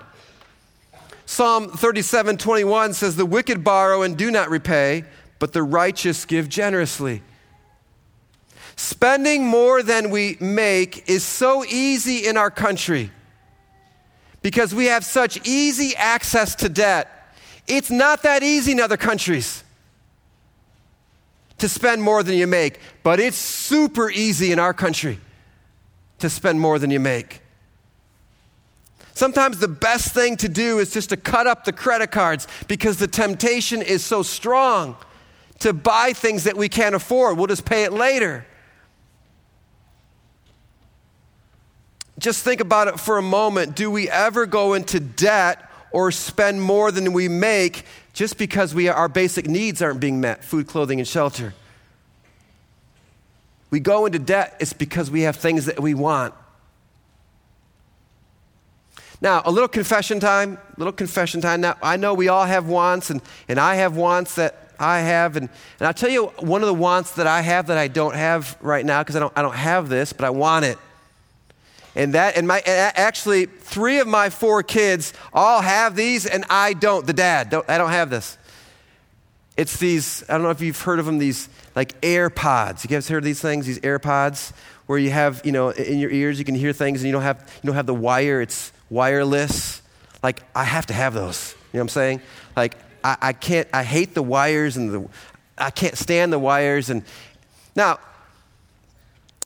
Psalm 1.26 1.68
37 1.68 2.36
21 2.36 2.94
says, 2.94 3.16
The 3.16 3.26
wicked 3.26 3.64
borrow 3.64 4.02
and 4.02 4.16
do 4.16 4.30
not 4.30 4.50
repay, 4.50 5.04
but 5.40 5.52
the 5.52 5.62
righteous 5.64 6.24
give 6.24 6.48
generously. 6.48 7.22
Spending 8.76 9.46
more 9.46 9.82
than 9.82 10.10
we 10.10 10.36
make 10.40 11.08
is 11.08 11.24
so 11.24 11.64
easy 11.64 12.26
in 12.26 12.36
our 12.36 12.50
country 12.50 13.10
because 14.42 14.74
we 14.74 14.86
have 14.86 15.04
such 15.04 15.46
easy 15.46 15.94
access 15.96 16.54
to 16.56 16.68
debt. 16.68 17.10
It's 17.66 17.90
not 17.90 18.22
that 18.24 18.42
easy 18.42 18.72
in 18.72 18.80
other 18.80 18.96
countries 18.96 19.64
to 21.58 21.68
spend 21.68 22.02
more 22.02 22.22
than 22.22 22.34
you 22.34 22.46
make, 22.46 22.78
but 23.02 23.20
it's 23.20 23.38
super 23.38 24.10
easy 24.10 24.52
in 24.52 24.58
our 24.58 24.74
country 24.74 25.20
to 26.18 26.28
spend 26.28 26.60
more 26.60 26.78
than 26.78 26.90
you 26.90 27.00
make. 27.00 27.40
Sometimes 29.14 29.60
the 29.60 29.68
best 29.68 30.12
thing 30.12 30.36
to 30.38 30.48
do 30.48 30.80
is 30.80 30.92
just 30.92 31.10
to 31.10 31.16
cut 31.16 31.46
up 31.46 31.64
the 31.64 31.72
credit 31.72 32.10
cards 32.10 32.48
because 32.66 32.98
the 32.98 33.06
temptation 33.06 33.80
is 33.80 34.04
so 34.04 34.24
strong 34.24 34.96
to 35.60 35.72
buy 35.72 36.12
things 36.12 36.44
that 36.44 36.56
we 36.56 36.68
can't 36.68 36.96
afford. 36.96 37.38
We'll 37.38 37.46
just 37.46 37.64
pay 37.64 37.84
it 37.84 37.92
later. 37.92 38.44
Just 42.18 42.44
think 42.44 42.60
about 42.60 42.88
it 42.88 43.00
for 43.00 43.18
a 43.18 43.22
moment. 43.22 43.74
Do 43.74 43.90
we 43.90 44.08
ever 44.08 44.46
go 44.46 44.74
into 44.74 45.00
debt 45.00 45.70
or 45.90 46.12
spend 46.12 46.62
more 46.62 46.90
than 46.90 47.12
we 47.12 47.28
make 47.28 47.84
just 48.12 48.38
because 48.38 48.74
we, 48.74 48.88
our 48.88 49.08
basic 49.08 49.48
needs 49.48 49.82
aren't 49.82 50.00
being 50.00 50.20
met 50.20 50.44
food, 50.44 50.66
clothing, 50.66 51.00
and 51.00 51.08
shelter? 51.08 51.54
We 53.70 53.80
go 53.80 54.06
into 54.06 54.20
debt, 54.20 54.56
it's 54.60 54.72
because 54.72 55.10
we 55.10 55.22
have 55.22 55.34
things 55.34 55.66
that 55.66 55.80
we 55.80 55.94
want. 55.94 56.32
Now, 59.20 59.42
a 59.44 59.50
little 59.50 59.68
confession 59.68 60.20
time, 60.20 60.58
a 60.76 60.78
little 60.78 60.92
confession 60.92 61.40
time. 61.40 61.62
Now, 61.62 61.76
I 61.82 61.96
know 61.96 62.14
we 62.14 62.28
all 62.28 62.44
have 62.44 62.68
wants, 62.68 63.10
and, 63.10 63.20
and 63.48 63.58
I 63.58 63.76
have 63.76 63.96
wants 63.96 64.36
that 64.36 64.64
I 64.78 65.00
have. 65.00 65.36
And, 65.36 65.48
and 65.80 65.86
I'll 65.86 65.94
tell 65.94 66.10
you 66.10 66.26
one 66.38 66.62
of 66.62 66.68
the 66.68 66.74
wants 66.74 67.12
that 67.12 67.26
I 67.26 67.40
have 67.40 67.68
that 67.68 67.78
I 67.78 67.88
don't 67.88 68.14
have 68.14 68.56
right 68.60 68.84
now 68.84 69.02
because 69.02 69.16
I 69.16 69.20
don't, 69.20 69.32
I 69.34 69.42
don't 69.42 69.54
have 69.54 69.88
this, 69.88 70.12
but 70.12 70.24
I 70.24 70.30
want 70.30 70.66
it. 70.66 70.78
And 71.96 72.14
that, 72.14 72.36
and 72.36 72.48
my, 72.48 72.60
actually, 72.60 73.46
three 73.46 74.00
of 74.00 74.08
my 74.08 74.30
four 74.30 74.62
kids 74.62 75.12
all 75.32 75.60
have 75.60 75.94
these, 75.94 76.26
and 76.26 76.44
I 76.50 76.72
don't. 76.72 77.06
The 77.06 77.12
dad, 77.12 77.50
don't, 77.50 77.68
I 77.70 77.78
don't 77.78 77.90
have 77.90 78.10
this. 78.10 78.36
It's 79.56 79.76
these, 79.78 80.24
I 80.28 80.32
don't 80.32 80.42
know 80.42 80.50
if 80.50 80.60
you've 80.60 80.80
heard 80.80 80.98
of 80.98 81.06
them, 81.06 81.18
these 81.18 81.48
like 81.76 82.00
AirPods. 82.00 82.82
You 82.82 82.90
guys 82.90 83.08
heard 83.08 83.18
of 83.18 83.24
these 83.24 83.40
things, 83.40 83.66
these 83.66 83.78
AirPods, 83.80 84.52
where 84.86 84.98
you 84.98 85.10
have, 85.10 85.42
you 85.44 85.52
know, 85.52 85.70
in 85.70 85.98
your 85.98 86.10
ears 86.10 86.38
you 86.38 86.44
can 86.44 86.56
hear 86.56 86.72
things 86.72 87.00
and 87.00 87.06
you 87.06 87.12
don't 87.12 87.22
have, 87.22 87.38
you 87.62 87.68
don't 87.68 87.76
have 87.76 87.86
the 87.86 87.94
wire. 87.94 88.40
It's 88.40 88.72
wireless. 88.90 89.80
Like, 90.22 90.42
I 90.54 90.64
have 90.64 90.86
to 90.86 90.94
have 90.94 91.14
those. 91.14 91.54
You 91.72 91.78
know 91.78 91.80
what 91.80 91.84
I'm 91.84 91.88
saying? 91.90 92.20
Like, 92.56 92.76
I, 93.04 93.16
I 93.20 93.32
can't, 93.32 93.68
I 93.72 93.84
hate 93.84 94.14
the 94.14 94.22
wires 94.22 94.76
and 94.76 94.90
the, 94.90 95.08
I 95.56 95.70
can't 95.70 95.96
stand 95.96 96.32
the 96.32 96.38
wires. 96.38 96.90
And 96.90 97.04
now, 97.76 98.00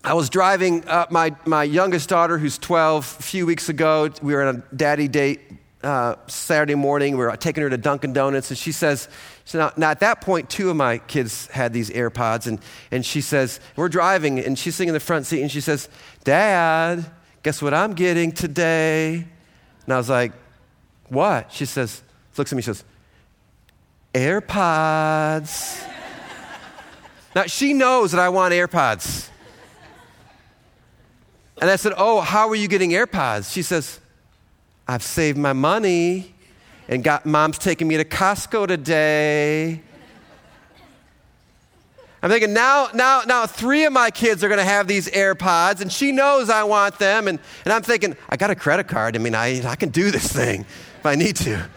I 0.04 0.14
was 0.14 0.30
driving 0.30 0.86
up 0.86 1.10
my, 1.10 1.34
my 1.44 1.64
youngest 1.64 2.08
daughter, 2.08 2.38
who's 2.38 2.56
12, 2.56 3.16
a 3.18 3.22
few 3.22 3.46
weeks 3.46 3.68
ago. 3.68 4.08
We 4.22 4.32
were 4.32 4.42
on 4.42 4.56
a 4.56 4.74
daddy 4.74 5.08
date 5.08 5.40
uh, 5.82 6.14
Saturday 6.28 6.76
morning. 6.76 7.16
We 7.16 7.24
were 7.24 7.36
taking 7.36 7.62
her 7.64 7.70
to 7.70 7.76
Dunkin' 7.76 8.12
Donuts, 8.12 8.50
and 8.50 8.58
she 8.58 8.70
says, 8.70 9.08
so 9.44 9.58
now, 9.58 9.72
now, 9.76 9.90
at 9.90 10.00
that 10.00 10.20
point, 10.20 10.50
two 10.50 10.70
of 10.70 10.76
my 10.76 10.98
kids 10.98 11.46
had 11.48 11.72
these 11.72 11.90
AirPods, 11.90 12.46
and, 12.46 12.60
and 12.90 13.04
she 13.04 13.20
says, 13.20 13.60
We're 13.76 13.88
driving, 13.88 14.38
and 14.38 14.58
she's 14.58 14.76
sitting 14.76 14.88
in 14.88 14.94
the 14.94 15.00
front 15.00 15.26
seat, 15.26 15.40
and 15.40 15.50
she 15.50 15.62
says, 15.62 15.88
Dad, 16.22 17.04
guess 17.42 17.62
what 17.62 17.72
I'm 17.72 17.94
getting 17.94 18.30
today? 18.30 19.26
And 19.84 19.94
I 19.94 19.96
was 19.96 20.10
like, 20.10 20.32
What? 21.08 21.50
She 21.50 21.64
says, 21.64 22.02
looks 22.36 22.52
at 22.52 22.56
me, 22.56 22.62
she 22.62 22.66
says, 22.66 22.84
AirPods. 24.14 25.82
now, 27.34 27.44
she 27.44 27.72
knows 27.72 28.12
that 28.12 28.20
I 28.20 28.28
want 28.28 28.52
AirPods. 28.52 29.30
And 31.60 31.70
I 31.70 31.76
said, 31.76 31.92
Oh, 31.96 32.20
how 32.20 32.48
are 32.48 32.54
you 32.54 32.68
getting 32.68 32.90
AirPods? 32.90 33.52
She 33.52 33.62
says, 33.62 33.98
I've 34.86 35.02
saved 35.02 35.36
my 35.36 35.52
money 35.52 36.34
and 36.88 37.04
got 37.04 37.26
mom's 37.26 37.58
taking 37.58 37.88
me 37.88 37.96
to 37.96 38.04
Costco 38.04 38.66
today. 38.68 39.82
I'm 42.22 42.30
thinking 42.30 42.52
now, 42.52 42.88
now, 42.94 43.22
now 43.26 43.46
three 43.46 43.84
of 43.84 43.92
my 43.92 44.10
kids 44.10 44.42
are 44.42 44.48
going 44.48 44.58
to 44.58 44.64
have 44.64 44.88
these 44.88 45.08
AirPods, 45.08 45.80
and 45.80 45.92
she 45.92 46.10
knows 46.10 46.50
I 46.50 46.64
want 46.64 46.98
them. 46.98 47.28
And, 47.28 47.38
and 47.64 47.72
I'm 47.72 47.82
thinking, 47.82 48.16
I 48.28 48.36
got 48.36 48.50
a 48.50 48.56
credit 48.56 48.88
card. 48.88 49.14
I 49.14 49.20
mean, 49.20 49.36
I, 49.36 49.68
I 49.68 49.76
can 49.76 49.90
do 49.90 50.10
this 50.10 50.32
thing 50.32 50.62
if 50.98 51.06
I 51.06 51.14
need 51.14 51.36
to. 51.36 51.54
I'm 51.54 51.68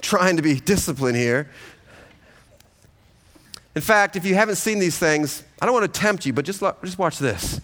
trying 0.00 0.36
to 0.36 0.42
be 0.42 0.60
disciplined 0.60 1.16
here. 1.16 1.50
In 3.74 3.82
fact, 3.82 4.14
if 4.14 4.24
you 4.24 4.34
haven't 4.34 4.56
seen 4.56 4.78
these 4.78 4.96
things, 4.96 5.42
I 5.60 5.66
don't 5.66 5.74
want 5.74 5.92
to 5.92 6.00
tempt 6.00 6.24
you, 6.24 6.32
but 6.32 6.44
just, 6.44 6.62
just 6.82 6.98
watch 6.98 7.18
this. 7.18 7.60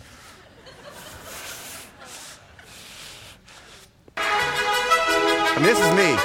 Mean, 5.57 5.63
this 5.63 5.79
is 5.79 5.91
me. 5.95 6.17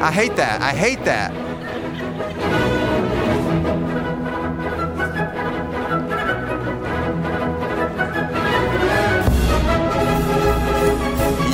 I 0.00 0.12
hate 0.12 0.36
that. 0.36 0.60
I 0.60 0.74
hate 0.74 1.04
that. 1.06 1.32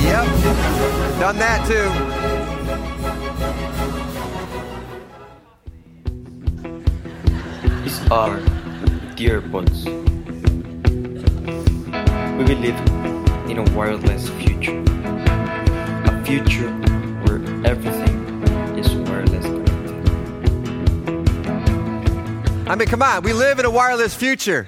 Yep. 0.03 1.19
Done 1.19 1.37
that 1.37 1.65
too. 1.67 2.14
Are 8.11 8.39
dear 9.15 9.41
buds. 9.41 9.85
We 9.85 9.91
will 12.43 12.59
live 12.59 12.79
in 13.49 13.57
a 13.57 13.63
wireless 13.75 14.29
future. 14.29 14.83
A 16.05 16.23
future 16.23 16.71
where 17.23 17.37
everything 17.65 18.43
is 18.77 18.93
wireless. 18.93 19.45
I 22.69 22.75
mean, 22.75 22.87
come 22.87 23.01
on, 23.01 23.23
we 23.23 23.33
live 23.33 23.57
in 23.59 23.65
a 23.65 23.71
wireless 23.71 24.15
future. 24.15 24.67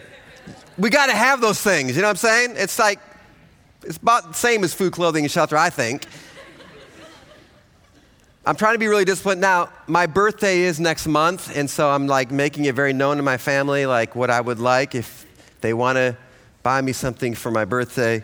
We 0.77 0.89
got 0.89 1.07
to 1.07 1.15
have 1.15 1.39
those 1.39 1.61
things. 1.61 1.95
You 1.95 2.01
know 2.01 2.07
what 2.07 2.11
I'm 2.11 2.15
saying? 2.15 2.55
It's 2.57 2.79
like, 2.79 2.99
it's 3.83 3.97
about 3.97 4.29
the 4.29 4.33
same 4.33 4.63
as 4.63 4.73
food, 4.73 4.93
clothing, 4.93 5.25
and 5.25 5.31
shelter, 5.31 5.57
I 5.57 5.69
think. 5.69 6.07
I'm 8.47 8.55
trying 8.55 8.75
to 8.75 8.79
be 8.79 8.87
really 8.87 9.03
disciplined. 9.03 9.41
Now, 9.41 9.73
my 9.87 10.05
birthday 10.05 10.61
is 10.61 10.79
next 10.79 11.05
month, 11.05 11.53
and 11.53 11.69
so 11.69 11.89
I'm 11.89 12.07
like 12.07 12.31
making 12.31 12.63
it 12.63 12.75
very 12.75 12.93
known 12.93 13.17
to 13.17 13.21
my 13.21 13.35
family, 13.35 13.85
like 13.85 14.15
what 14.15 14.29
I 14.29 14.39
would 14.39 14.57
like 14.57 14.95
if 14.95 15.25
they 15.59 15.73
want 15.73 15.97
to 15.97 16.15
buy 16.63 16.79
me 16.79 16.93
something 16.93 17.35
for 17.35 17.51
my 17.51 17.65
birthday. 17.65 18.23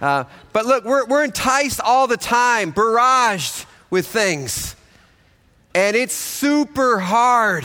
Uh, 0.00 0.24
but 0.52 0.64
look, 0.64 0.84
we're, 0.84 1.04
we're 1.06 1.24
enticed 1.24 1.80
all 1.80 2.06
the 2.06 2.16
time, 2.16 2.72
barraged 2.72 3.66
with 3.90 4.06
things. 4.06 4.76
And 5.74 5.96
it's 5.96 6.14
super 6.14 7.00
hard 7.00 7.64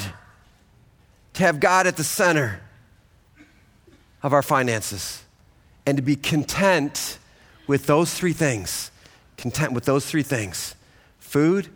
to 1.33 1.43
have 1.43 1.59
God 1.59 1.85
at 1.85 1.95
the 1.95 2.03
center 2.03 2.59
of 4.23 4.33
our 4.33 4.41
finances 4.41 5.21
and 5.85 5.95
to 5.97 6.01
be 6.01 6.15
content 6.15 7.19
with 7.67 7.85
those 7.85 8.15
three 8.15 8.33
things. 8.33 8.89
Content 9.37 9.73
with 9.73 9.85
those 9.85 10.07
three 10.07 10.23
things 10.23 10.73
food, 11.19 11.69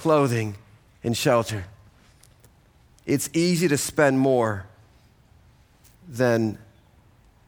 clothing, 0.00 0.56
and 1.04 1.14
shelter. 1.14 1.62
It's 3.04 3.28
easy 3.34 3.68
to 3.68 3.76
spend 3.76 4.18
more 4.18 4.64
than 6.08 6.56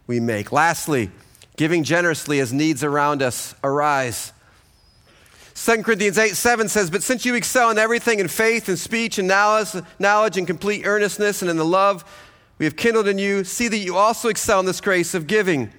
we 0.07 0.21
make. 0.21 0.53
Lastly, 0.53 1.11
giving 1.57 1.83
generously 1.83 2.41
as 2.41 2.53
needs 2.53 2.85
around 2.85 3.23
us 3.23 3.55
arise. 3.65 4.35
2 5.55 5.83
Corinthians 5.83 6.19
8 6.19 6.37
7 6.37 6.69
says, 6.69 6.91
But 6.91 7.03
since 7.03 7.25
you 7.25 7.35
excel 7.37 7.71
in 7.71 7.79
everything 7.79 8.21
in 8.21 8.29
faith 8.29 8.69
and 8.69 8.79
speech 8.79 9.17
and 9.17 9.27
knowledge, 9.27 9.69
knowledge 9.99 10.37
and 10.37 10.47
complete 10.47 10.85
earnestness 10.85 11.41
and 11.41 11.51
in 11.51 11.57
the 11.57 11.65
love 11.65 12.05
we 12.59 12.67
have 12.67 12.77
kindled 12.77 13.09
in 13.09 13.17
you, 13.17 13.45
see 13.45 13.69
that 13.69 13.79
you 13.79 13.97
also 13.97 14.29
excel 14.29 14.61
in 14.61 14.67
this 14.67 14.83
grace 14.83 15.15
of 15.15 15.27
giving. 15.27 15.73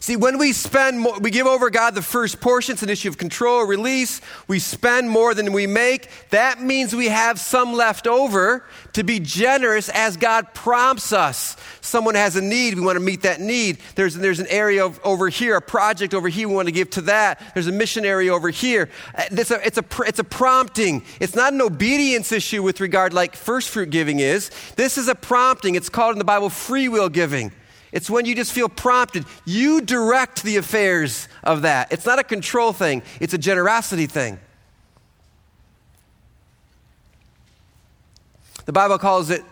See, 0.00 0.16
when 0.16 0.38
we 0.38 0.52
spend 0.52 1.00
more, 1.00 1.18
we 1.18 1.30
give 1.30 1.46
over 1.46 1.70
God 1.70 1.94
the 1.94 2.02
first 2.02 2.40
portion, 2.40 2.74
it's 2.74 2.82
an 2.82 2.90
issue 2.90 3.08
of 3.08 3.18
control 3.18 3.64
release. 3.64 4.20
We 4.46 4.58
spend 4.58 5.10
more 5.10 5.34
than 5.34 5.52
we 5.52 5.66
make. 5.66 6.08
That 6.30 6.60
means 6.60 6.94
we 6.94 7.08
have 7.08 7.40
some 7.40 7.72
left 7.72 8.06
over 8.06 8.64
to 8.92 9.02
be 9.02 9.20
generous 9.20 9.88
as 9.88 10.16
God 10.16 10.54
prompts 10.54 11.12
us. 11.12 11.56
Someone 11.80 12.14
has 12.14 12.36
a 12.36 12.40
need, 12.42 12.74
we 12.74 12.82
want 12.82 12.96
to 12.96 13.00
meet 13.00 13.22
that 13.22 13.40
need. 13.40 13.78
There's, 13.94 14.14
there's 14.14 14.40
an 14.40 14.46
area 14.48 14.84
of, 14.84 15.00
over 15.04 15.28
here, 15.28 15.56
a 15.56 15.62
project 15.62 16.14
over 16.14 16.28
here, 16.28 16.48
we 16.48 16.54
want 16.54 16.68
to 16.68 16.72
give 16.72 16.90
to 16.90 17.00
that. 17.02 17.40
There's 17.54 17.66
a 17.66 17.72
missionary 17.72 18.28
over 18.28 18.50
here. 18.50 18.88
Uh, 19.14 19.24
it's 19.30 19.50
a, 19.50 19.66
it's, 19.66 19.78
a, 19.78 19.84
it's 20.06 20.18
a 20.18 20.24
prompting. 20.24 21.02
It's 21.20 21.34
not 21.34 21.52
an 21.52 21.62
obedience 21.62 22.32
issue 22.32 22.62
with 22.62 22.80
regard 22.80 23.12
like 23.12 23.36
first 23.36 23.70
fruit 23.70 23.90
giving 23.90 24.20
is. 24.20 24.50
This 24.76 24.98
is 24.98 25.08
a 25.08 25.14
prompting. 25.14 25.74
It's 25.74 25.88
called 25.88 26.12
in 26.12 26.18
the 26.18 26.24
Bible 26.24 26.50
free 26.50 26.88
will 26.88 27.08
giving. 27.08 27.52
It's 27.96 28.10
when 28.10 28.26
you 28.26 28.34
just 28.34 28.52
feel 28.52 28.68
prompted. 28.68 29.24
You 29.46 29.80
direct 29.80 30.42
the 30.42 30.58
affairs 30.58 31.28
of 31.42 31.62
that. 31.62 31.90
It's 31.90 32.04
not 32.04 32.18
a 32.18 32.24
control 32.24 32.74
thing, 32.74 33.02
it's 33.20 33.32
a 33.32 33.38
generosity 33.38 34.04
thing. 34.04 34.38
The 38.66 38.72
Bible 38.74 38.98
calls 38.98 39.30
it, 39.30 39.42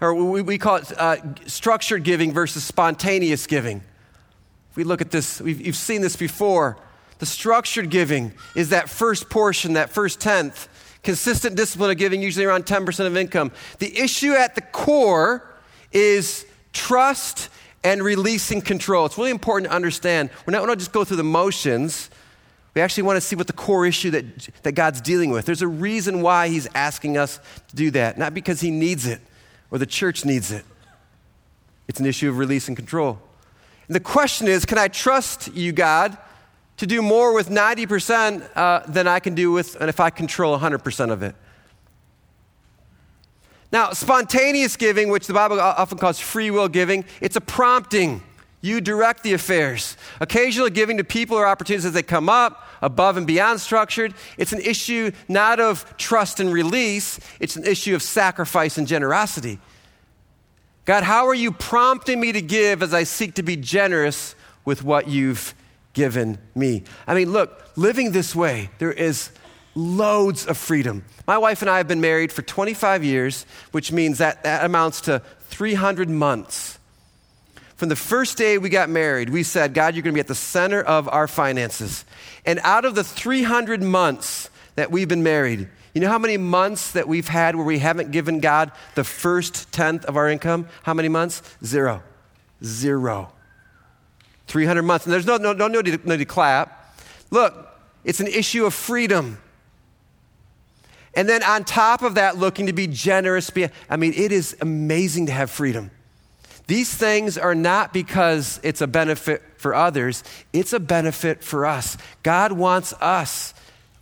or 0.00 0.14
we, 0.14 0.58
call 0.58 0.76
it 0.76 0.98
uh, 0.98 1.16
structured 1.46 2.02
giving 2.02 2.32
versus 2.32 2.64
spontaneous 2.64 3.46
giving. 3.46 3.84
If 4.70 4.76
we 4.76 4.82
look 4.82 5.00
at 5.00 5.12
this, 5.12 5.40
you've 5.40 5.76
seen 5.76 6.00
this 6.02 6.16
before. 6.16 6.78
The 7.20 7.26
structured 7.26 7.88
giving 7.88 8.32
is 8.56 8.70
that 8.70 8.88
first 8.88 9.30
portion, 9.30 9.74
that 9.74 9.90
first 9.90 10.20
tenth, 10.20 10.68
consistent 11.04 11.54
discipline 11.54 11.92
of 11.92 11.98
giving, 11.98 12.20
usually 12.20 12.46
around 12.46 12.66
10% 12.66 13.06
of 13.06 13.16
income. 13.16 13.52
The 13.78 13.96
issue 13.96 14.32
at 14.32 14.56
the 14.56 14.62
core 14.62 15.48
is 15.92 16.46
trust 16.72 17.48
and 17.84 18.02
releasing 18.02 18.60
control. 18.60 19.06
It's 19.06 19.18
really 19.18 19.30
important 19.30 19.70
to 19.70 19.76
understand. 19.76 20.30
We're 20.46 20.52
not 20.52 20.58
going 20.58 20.70
to 20.70 20.76
just 20.76 20.92
go 20.92 21.04
through 21.04 21.16
the 21.16 21.24
motions. 21.24 22.10
We 22.74 22.80
actually 22.80 23.02
want 23.04 23.16
to 23.16 23.20
see 23.20 23.36
what 23.36 23.46
the 23.46 23.52
core 23.52 23.86
issue 23.86 24.10
that, 24.12 24.48
that 24.62 24.72
God's 24.72 25.00
dealing 25.00 25.30
with. 25.30 25.46
There's 25.46 25.62
a 25.62 25.68
reason 25.68 26.22
why 26.22 26.48
He's 26.48 26.68
asking 26.74 27.18
us 27.18 27.38
to 27.68 27.76
do 27.76 27.90
that, 27.92 28.18
not 28.18 28.34
because 28.34 28.60
He 28.60 28.70
needs 28.70 29.06
it 29.06 29.20
or 29.70 29.78
the 29.78 29.86
church 29.86 30.24
needs 30.24 30.52
it. 30.52 30.64
It's 31.88 31.98
an 31.98 32.06
issue 32.06 32.28
of 32.28 32.38
release 32.38 32.68
and 32.68 32.76
control. 32.76 33.18
And 33.88 33.96
the 33.96 34.00
question 34.00 34.46
is 34.46 34.64
can 34.64 34.78
I 34.78 34.88
trust 34.88 35.52
you, 35.54 35.72
God, 35.72 36.16
to 36.76 36.86
do 36.86 37.02
more 37.02 37.34
with 37.34 37.48
90% 37.48 38.48
uh, 38.54 38.80
than 38.86 39.08
I 39.08 39.18
can 39.18 39.34
do 39.34 39.50
with, 39.50 39.76
and 39.80 39.88
if 39.88 39.98
I 39.98 40.10
control 40.10 40.58
100% 40.58 41.10
of 41.10 41.22
it? 41.22 41.34
Now, 43.72 43.92
spontaneous 43.92 44.76
giving, 44.76 45.08
which 45.08 45.26
the 45.26 45.32
Bible 45.32 45.58
often 45.58 45.96
calls 45.96 46.20
free 46.20 46.50
will 46.50 46.68
giving, 46.68 47.06
it's 47.22 47.36
a 47.36 47.40
prompting. 47.40 48.22
You 48.60 48.80
direct 48.80 49.24
the 49.24 49.32
affairs. 49.32 49.96
Occasionally 50.20 50.70
giving 50.70 50.98
to 50.98 51.04
people 51.04 51.36
or 51.36 51.46
opportunities 51.46 51.86
as 51.86 51.94
they 51.94 52.02
come 52.02 52.28
up, 52.28 52.68
above 52.82 53.16
and 53.16 53.26
beyond 53.26 53.60
structured. 53.60 54.14
It's 54.36 54.52
an 54.52 54.60
issue 54.60 55.10
not 55.28 55.58
of 55.58 55.96
trust 55.96 56.38
and 56.38 56.52
release, 56.52 57.18
it's 57.40 57.56
an 57.56 57.64
issue 57.64 57.94
of 57.94 58.02
sacrifice 58.02 58.76
and 58.76 58.86
generosity. 58.86 59.58
God, 60.84 61.04
how 61.04 61.26
are 61.26 61.34
you 61.34 61.52
prompting 61.52 62.20
me 62.20 62.32
to 62.32 62.42
give 62.42 62.82
as 62.82 62.92
I 62.92 63.04
seek 63.04 63.34
to 63.34 63.42
be 63.42 63.56
generous 63.56 64.34
with 64.64 64.84
what 64.84 65.08
you've 65.08 65.54
given 65.92 66.38
me? 66.54 66.82
I 67.06 67.14
mean, 67.14 67.32
look, 67.32 67.62
living 67.76 68.12
this 68.12 68.34
way, 68.34 68.70
there 68.78 68.92
is 68.92 69.30
loads 69.74 70.46
of 70.46 70.56
freedom. 70.56 71.04
My 71.26 71.38
wife 71.38 71.62
and 71.62 71.70
I 71.70 71.78
have 71.78 71.88
been 71.88 72.00
married 72.00 72.32
for 72.32 72.42
25 72.42 73.04
years, 73.04 73.46
which 73.70 73.92
means 73.92 74.18
that, 74.18 74.42
that 74.42 74.64
amounts 74.64 75.02
to 75.02 75.22
300 75.48 76.08
months. 76.08 76.78
From 77.76 77.88
the 77.88 77.96
first 77.96 78.38
day 78.38 78.58
we 78.58 78.68
got 78.68 78.88
married, 78.88 79.30
we 79.30 79.42
said, 79.42 79.74
God, 79.74 79.94
you're 79.94 80.02
going 80.02 80.12
to 80.12 80.16
be 80.16 80.20
at 80.20 80.28
the 80.28 80.34
center 80.34 80.80
of 80.80 81.08
our 81.08 81.26
finances. 81.26 82.04
And 82.46 82.60
out 82.62 82.84
of 82.84 82.94
the 82.94 83.04
300 83.04 83.82
months 83.82 84.50
that 84.76 84.90
we've 84.90 85.08
been 85.08 85.22
married, 85.22 85.68
you 85.94 86.00
know 86.00 86.08
how 86.08 86.18
many 86.18 86.36
months 86.36 86.92
that 86.92 87.06
we've 87.06 87.28
had 87.28 87.56
where 87.56 87.64
we 87.64 87.78
haven't 87.78 88.12
given 88.12 88.40
God 88.40 88.72
the 88.94 89.04
first 89.04 89.72
tenth 89.72 90.04
of 90.06 90.16
our 90.16 90.28
income? 90.28 90.68
How 90.84 90.94
many 90.94 91.08
months? 91.08 91.42
Zero. 91.64 92.02
Zero. 92.64 93.32
300 94.46 94.82
months. 94.82 95.04
And 95.04 95.12
there's 95.12 95.26
no, 95.26 95.36
no, 95.36 95.52
no, 95.52 95.68
no, 95.68 95.80
need, 95.80 96.06
no 96.06 96.14
need 96.14 96.18
to 96.18 96.24
clap. 96.24 96.96
Look, 97.30 97.68
it's 98.04 98.20
an 98.20 98.26
issue 98.26 98.64
of 98.64 98.74
freedom. 98.74 99.38
And 101.14 101.28
then 101.28 101.42
on 101.42 101.64
top 101.64 102.02
of 102.02 102.14
that, 102.14 102.38
looking 102.38 102.66
to 102.66 102.72
be 102.72 102.86
generous. 102.86 103.50
I 103.90 103.96
mean, 103.96 104.14
it 104.14 104.32
is 104.32 104.56
amazing 104.60 105.26
to 105.26 105.32
have 105.32 105.50
freedom. 105.50 105.90
These 106.66 106.94
things 106.94 107.36
are 107.36 107.54
not 107.54 107.92
because 107.92 108.60
it's 108.62 108.80
a 108.80 108.86
benefit 108.86 109.42
for 109.58 109.74
others, 109.74 110.24
it's 110.52 110.72
a 110.72 110.80
benefit 110.80 111.44
for 111.44 111.66
us. 111.66 111.96
God 112.22 112.52
wants 112.52 112.94
us, 112.94 113.52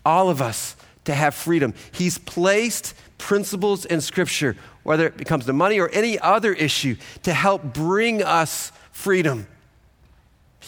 all 0.05 0.31
of 0.31 0.40
us, 0.40 0.77
to 1.05 1.14
have 1.14 1.35
freedom. 1.35 1.75
He's 1.92 2.18
placed 2.18 2.94
principles 3.18 3.85
in 3.85 4.01
Scripture, 4.01 4.57
whether 4.83 5.07
it 5.07 5.16
becomes 5.16 5.46
the 5.46 5.53
money 5.53 5.81
or 5.81 5.88
any 5.88 6.18
other 6.18 6.53
issue, 6.53 6.96
to 7.25 7.33
help 7.33 7.62
bring 7.64 8.23
us 8.23 8.73
freedom. 8.92 9.46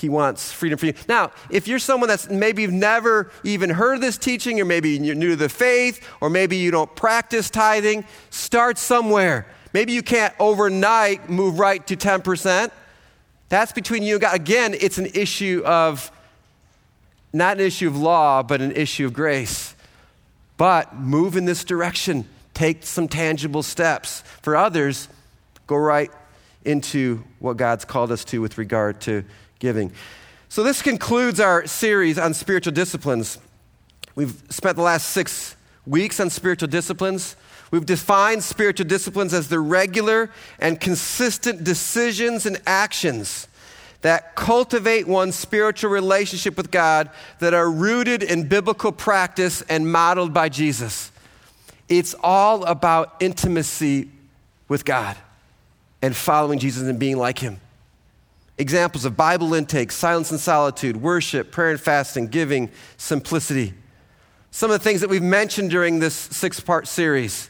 He 0.03 0.09
wants 0.09 0.51
freedom 0.51 0.79
for 0.79 0.87
you. 0.87 0.95
Now, 1.09 1.31
if 1.49 1.69
you're 1.69 1.79
someone 1.79 2.09
that's 2.09 2.29
maybe 2.29 2.63
you've 2.63 2.73
never 2.73 3.31
even 3.45 3.71
heard 3.71 4.01
this 4.01 4.19
teaching, 4.19 4.61
or 4.61 4.65
maybe 4.65 4.91
you're 4.91 5.15
new 5.15 5.31
to 5.31 5.37
the 5.37 5.49
faith, 5.49 6.05
or 6.21 6.29
maybe 6.29 6.57
you 6.57 6.73
don't 6.73 6.93
practice 6.97 7.49
tithing, 7.49 8.05
start 8.29 8.79
somewhere. 8.79 9.47
Maybe 9.73 9.93
you 9.93 10.03
can't 10.03 10.35
overnight 10.41 11.31
move 11.31 11.61
right 11.61 11.87
to 11.87 11.97
10%. 11.97 12.73
That's 13.49 13.71
between 13.71 14.03
you 14.03 14.17
and 14.17 14.23
God. 14.23 14.35
Again, 14.35 14.75
it's 14.81 14.99
an 14.99 15.07
issue 15.07 15.63
of, 15.65 16.11
not 17.33 17.59
an 17.59 17.65
issue 17.65 17.87
of 17.87 17.97
law, 17.97 18.43
but 18.43 18.61
an 18.61 18.73
issue 18.73 19.07
of 19.07 19.13
grace. 19.13 19.77
But 20.57 20.97
move 20.97 21.37
in 21.37 21.45
this 21.45 21.63
direction. 21.63 22.29
Take 22.55 22.83
some 22.83 23.07
tangible 23.07 23.63
steps. 23.63 24.23
For 24.43 24.57
others, 24.57 25.07
go 25.69 25.77
right 25.77 26.11
into 26.65 27.23
what 27.39 27.57
God's 27.57 27.85
called 27.85 28.11
us 28.11 28.25
to 28.25 28.41
with 28.41 28.59
regard 28.59 29.01
to 29.03 29.25
giving. 29.63 29.93
So, 30.49 30.63
this 30.63 30.83
concludes 30.83 31.41
our 31.41 31.67
series 31.67 32.19
on 32.19 32.35
spiritual 32.35 32.75
disciplines. 32.75 33.39
We've 34.15 34.43
spent 34.51 34.77
the 34.77 34.83
last 34.83 35.11
six 35.11 35.57
weeks 35.87 36.21
on 36.21 36.29
spiritual 36.29 36.69
disciplines. 36.69 37.37
We've 37.71 37.87
defined 37.87 38.45
spiritual 38.45 38.87
disciplines 38.87 39.33
as 39.33 39.49
the 39.49 39.61
regular 39.61 40.31
and 40.59 40.79
consistent 40.79 41.65
decisions 41.65 42.45
and 42.45 42.61
actions 42.67 43.49
that 44.03 44.35
cultivate 44.35 45.07
one's 45.07 45.37
spiritual 45.37 45.91
relationship 45.91 46.57
with 46.57 46.73
God 46.73 47.09
that 47.39 47.55
are 47.55 47.71
rooted 47.71 48.23
in 48.23 48.49
biblical 48.49 48.91
practice 48.91 49.63
and 49.69 49.91
modeled 49.91 50.35
by 50.35 50.49
Jesus. 50.49 51.13
It's 51.89 52.15
all 52.21 52.65
about 52.65 53.15
intimacy 53.21 54.11
with 54.69 54.85
God 54.85 55.17
and 56.03 56.17
following 56.17 56.59
Jesus 56.59 56.83
and 56.83 56.99
being 56.99 57.17
like 57.17 57.39
Him. 57.39 57.61
Examples 58.59 59.05
of 59.05 59.17
Bible 59.17 59.55
intake, 59.55 59.91
silence 59.91 60.31
and 60.31 60.39
solitude, 60.39 60.97
worship, 60.97 61.51
prayer 61.51 61.71
and 61.71 61.81
fasting, 61.81 62.29
giving, 62.29 62.71
simplicity. 62.97 63.75
Some 64.51 64.71
of 64.71 64.79
the 64.79 64.85
things 64.85 65.01
that 65.01 65.09
we've 65.09 65.23
mentioned 65.23 65.71
during 65.71 65.99
this 65.99 66.15
six 66.15 66.61
part 66.61 66.87
series 66.87 67.49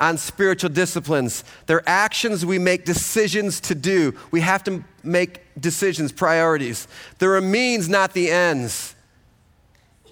on 0.00 0.16
spiritual 0.16 0.70
disciplines. 0.70 1.44
They're 1.66 1.86
actions 1.86 2.46
we 2.46 2.58
make 2.58 2.84
decisions 2.84 3.60
to 3.62 3.74
do. 3.74 4.14
We 4.30 4.40
have 4.40 4.64
to 4.64 4.84
make 5.02 5.42
decisions, 5.60 6.12
priorities. 6.12 6.88
They're 7.18 7.36
a 7.36 7.42
means, 7.42 7.88
not 7.88 8.14
the 8.14 8.30
ends. 8.30 8.94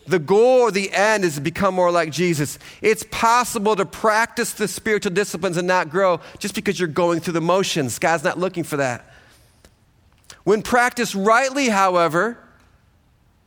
The 0.07 0.19
goal 0.19 0.61
or 0.61 0.71
the 0.71 0.93
end 0.93 1.25
is 1.25 1.35
to 1.35 1.41
become 1.41 1.75
more 1.75 1.91
like 1.91 2.13
Jesus. 2.13 2.59
It's 2.81 3.05
possible 3.11 3.75
to 3.75 3.85
practice 3.85 4.53
the 4.53 4.69
spiritual 4.69 5.13
disciplines 5.13 5.57
and 5.57 5.67
not 5.67 5.91
grow 5.91 6.21
just 6.39 6.55
because 6.55 6.79
you're 6.79 6.89
going 6.89 7.21
through 7.21 7.33
the 7.33 7.41
motions. 7.41 7.99
God's 7.99 8.23
not 8.23 8.39
looking 8.39 8.63
for 8.63 8.77
that. 8.77 9.05
When 10.47 10.63
practiced 10.63 11.17
rightly, 11.17 11.71
however, 11.71 12.39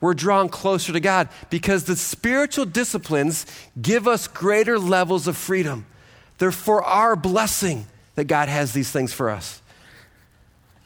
we're 0.02 0.14
drawn 0.14 0.50
closer 0.50 0.92
to 0.92 1.00
God 1.00 1.30
because 1.50 1.86
the 1.86 1.96
spiritual 1.96 2.66
disciplines 2.66 3.46
give 3.82 4.06
us 4.06 4.28
greater 4.28 4.78
levels 4.78 5.26
of 5.26 5.38
freedom. 5.38 5.86
They're 6.40 6.52
for 6.52 6.84
our 6.84 7.16
blessing 7.16 7.88
that 8.16 8.26
God 8.26 8.50
has 8.50 8.74
these 8.74 8.92
things 8.92 9.14
for 9.14 9.30
us. 9.30 9.62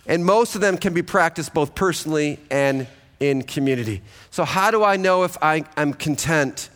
And 0.05 0.23
most 0.23 0.53
of 0.53 0.61
them 0.61 0.77
can 0.77 0.93
be 0.93 1.01
practiced 1.01 1.51
both 1.51 1.73
personally 1.73 2.37
and 2.51 2.85
in 3.19 3.41
community. 3.41 4.03
So, 4.29 4.45
how 4.45 4.69
do 4.69 4.83
I 4.83 4.97
know 4.97 5.23
if 5.23 5.35
I, 5.41 5.65
am 5.75 5.93
content? 5.93 6.69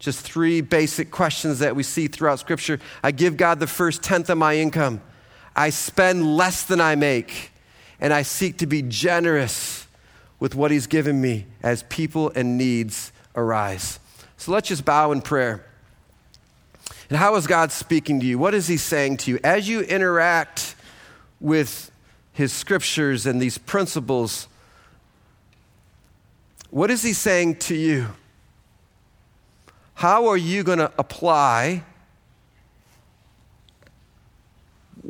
Just 0.00 0.18
three 0.18 0.62
basic 0.62 1.12
questions 1.12 1.60
that 1.60 1.76
we 1.76 1.84
see 1.84 2.08
throughout 2.08 2.40
Scripture. 2.40 2.80
I 3.04 3.12
give 3.12 3.36
God 3.36 3.60
the 3.60 3.68
first 3.68 4.02
tenth 4.02 4.30
of 4.30 4.38
my 4.38 4.56
income, 4.56 5.00
I 5.54 5.70
spend 5.70 6.36
less 6.36 6.64
than 6.64 6.80
I 6.80 6.96
make 6.96 7.49
and 8.00 8.12
I 8.12 8.22
seek 8.22 8.58
to 8.58 8.66
be 8.66 8.82
generous 8.82 9.86
with 10.38 10.54
what 10.54 10.70
He's 10.70 10.86
given 10.86 11.20
me 11.20 11.46
as 11.62 11.82
people 11.84 12.32
and 12.34 12.56
needs 12.56 13.12
arise. 13.36 14.00
So 14.36 14.52
let's 14.52 14.68
just 14.68 14.84
bow 14.84 15.12
in 15.12 15.20
prayer. 15.20 15.64
And 17.10 17.18
how 17.18 17.34
is 17.36 17.46
God 17.46 17.72
speaking 17.72 18.20
to 18.20 18.26
you? 18.26 18.38
What 18.38 18.54
is 18.54 18.66
He 18.66 18.78
saying 18.78 19.18
to 19.18 19.32
you? 19.32 19.38
As 19.44 19.68
you 19.68 19.82
interact 19.82 20.74
with 21.40 21.90
His 22.32 22.52
scriptures 22.52 23.26
and 23.26 23.40
these 23.40 23.58
principles, 23.58 24.48
what 26.70 26.90
is 26.90 27.02
He 27.02 27.12
saying 27.12 27.56
to 27.56 27.74
you? 27.74 28.08
How 29.94 30.28
are 30.28 30.36
you 30.36 30.62
going 30.62 30.78
to 30.78 30.90
apply 30.98 31.84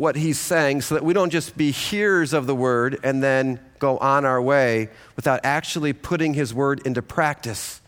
what 0.01 0.17
He's 0.17 0.39
saying 0.39 0.81
so 0.81 0.95
that 0.95 1.05
we 1.05 1.13
don't 1.13 1.29
just 1.29 1.59
be 1.59 1.71
hearers 1.71 2.33
of 2.33 2.47
the 2.47 2.55
word 2.55 2.99
and 3.05 3.23
then 3.23 3.61
go 3.79 3.99
on 3.99 4.25
our 4.25 4.41
way 4.41 4.89
without 5.15 5.41
actually 5.45 5.93
putting 5.93 6.33
His 6.33 6.55
word 6.55 6.81
into 6.87 7.03
practice? 7.03 7.81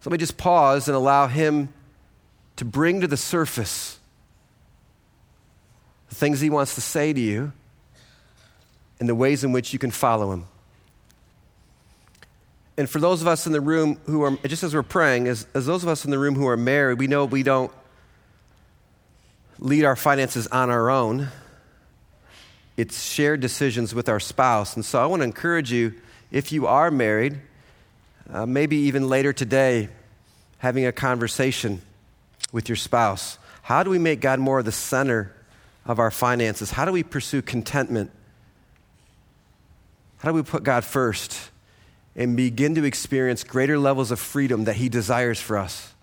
So 0.00 0.08
let 0.08 0.12
me 0.12 0.18
just 0.18 0.38
pause 0.38 0.88
and 0.88 0.96
allow 0.96 1.26
him 1.26 1.68
to 2.56 2.64
bring 2.64 3.02
to 3.02 3.06
the 3.06 3.18
surface 3.18 3.98
the 6.08 6.14
things 6.14 6.40
he 6.40 6.48
wants 6.48 6.74
to 6.76 6.80
say 6.80 7.12
to 7.12 7.20
you 7.20 7.52
and 8.98 9.08
the 9.08 9.14
ways 9.14 9.44
in 9.44 9.52
which 9.52 9.74
you 9.74 9.78
can 9.78 9.90
follow 9.90 10.32
him. 10.32 10.46
And 12.78 12.88
for 12.88 12.98
those 12.98 13.20
of 13.20 13.28
us 13.28 13.46
in 13.46 13.52
the 13.52 13.60
room 13.60 14.00
who 14.06 14.22
are, 14.22 14.36
just 14.46 14.62
as 14.62 14.74
we're 14.74 14.82
praying, 14.82 15.28
as, 15.28 15.46
as 15.52 15.66
those 15.66 15.82
of 15.82 15.90
us 15.90 16.06
in 16.06 16.10
the 16.10 16.18
room 16.18 16.34
who 16.34 16.46
are 16.46 16.56
married, 16.56 16.98
we 16.98 17.06
know 17.06 17.26
we 17.26 17.42
don't 17.42 17.70
lead 19.60 19.84
our 19.84 19.96
finances 19.96 20.46
on 20.48 20.70
our 20.70 20.90
own. 20.90 21.28
It's 22.76 23.02
shared 23.02 23.40
decisions 23.40 23.94
with 23.94 24.08
our 24.08 24.18
spouse. 24.18 24.74
And 24.74 24.84
so 24.84 25.00
I 25.00 25.06
want 25.06 25.20
to 25.20 25.24
encourage 25.24 25.70
you, 25.70 25.94
if 26.30 26.50
you 26.50 26.66
are 26.66 26.90
married, 26.90 27.38
uh, 28.32 28.46
maybe 28.46 28.76
even 28.76 29.08
later 29.08 29.32
today, 29.32 29.90
having 30.58 30.86
a 30.86 30.92
conversation 30.92 31.82
with 32.52 32.68
your 32.68 32.76
spouse. 32.76 33.38
How 33.62 33.82
do 33.82 33.90
we 33.90 33.98
make 33.98 34.20
God 34.20 34.40
more 34.40 34.62
the 34.62 34.72
center 34.72 35.34
of 35.84 35.98
our 35.98 36.10
finances? 36.10 36.70
How 36.70 36.84
do 36.84 36.92
we 36.92 37.02
pursue 37.02 37.42
contentment? 37.42 38.10
How 40.18 40.30
do 40.30 40.34
we 40.34 40.42
put 40.42 40.62
God 40.62 40.84
first 40.84 41.50
and 42.16 42.36
begin 42.36 42.74
to 42.76 42.84
experience 42.84 43.44
greater 43.44 43.78
levels 43.78 44.10
of 44.10 44.18
freedom 44.18 44.64
that 44.64 44.76
He 44.76 44.88
desires 44.88 45.40
for 45.40 45.58
us? 45.58 45.94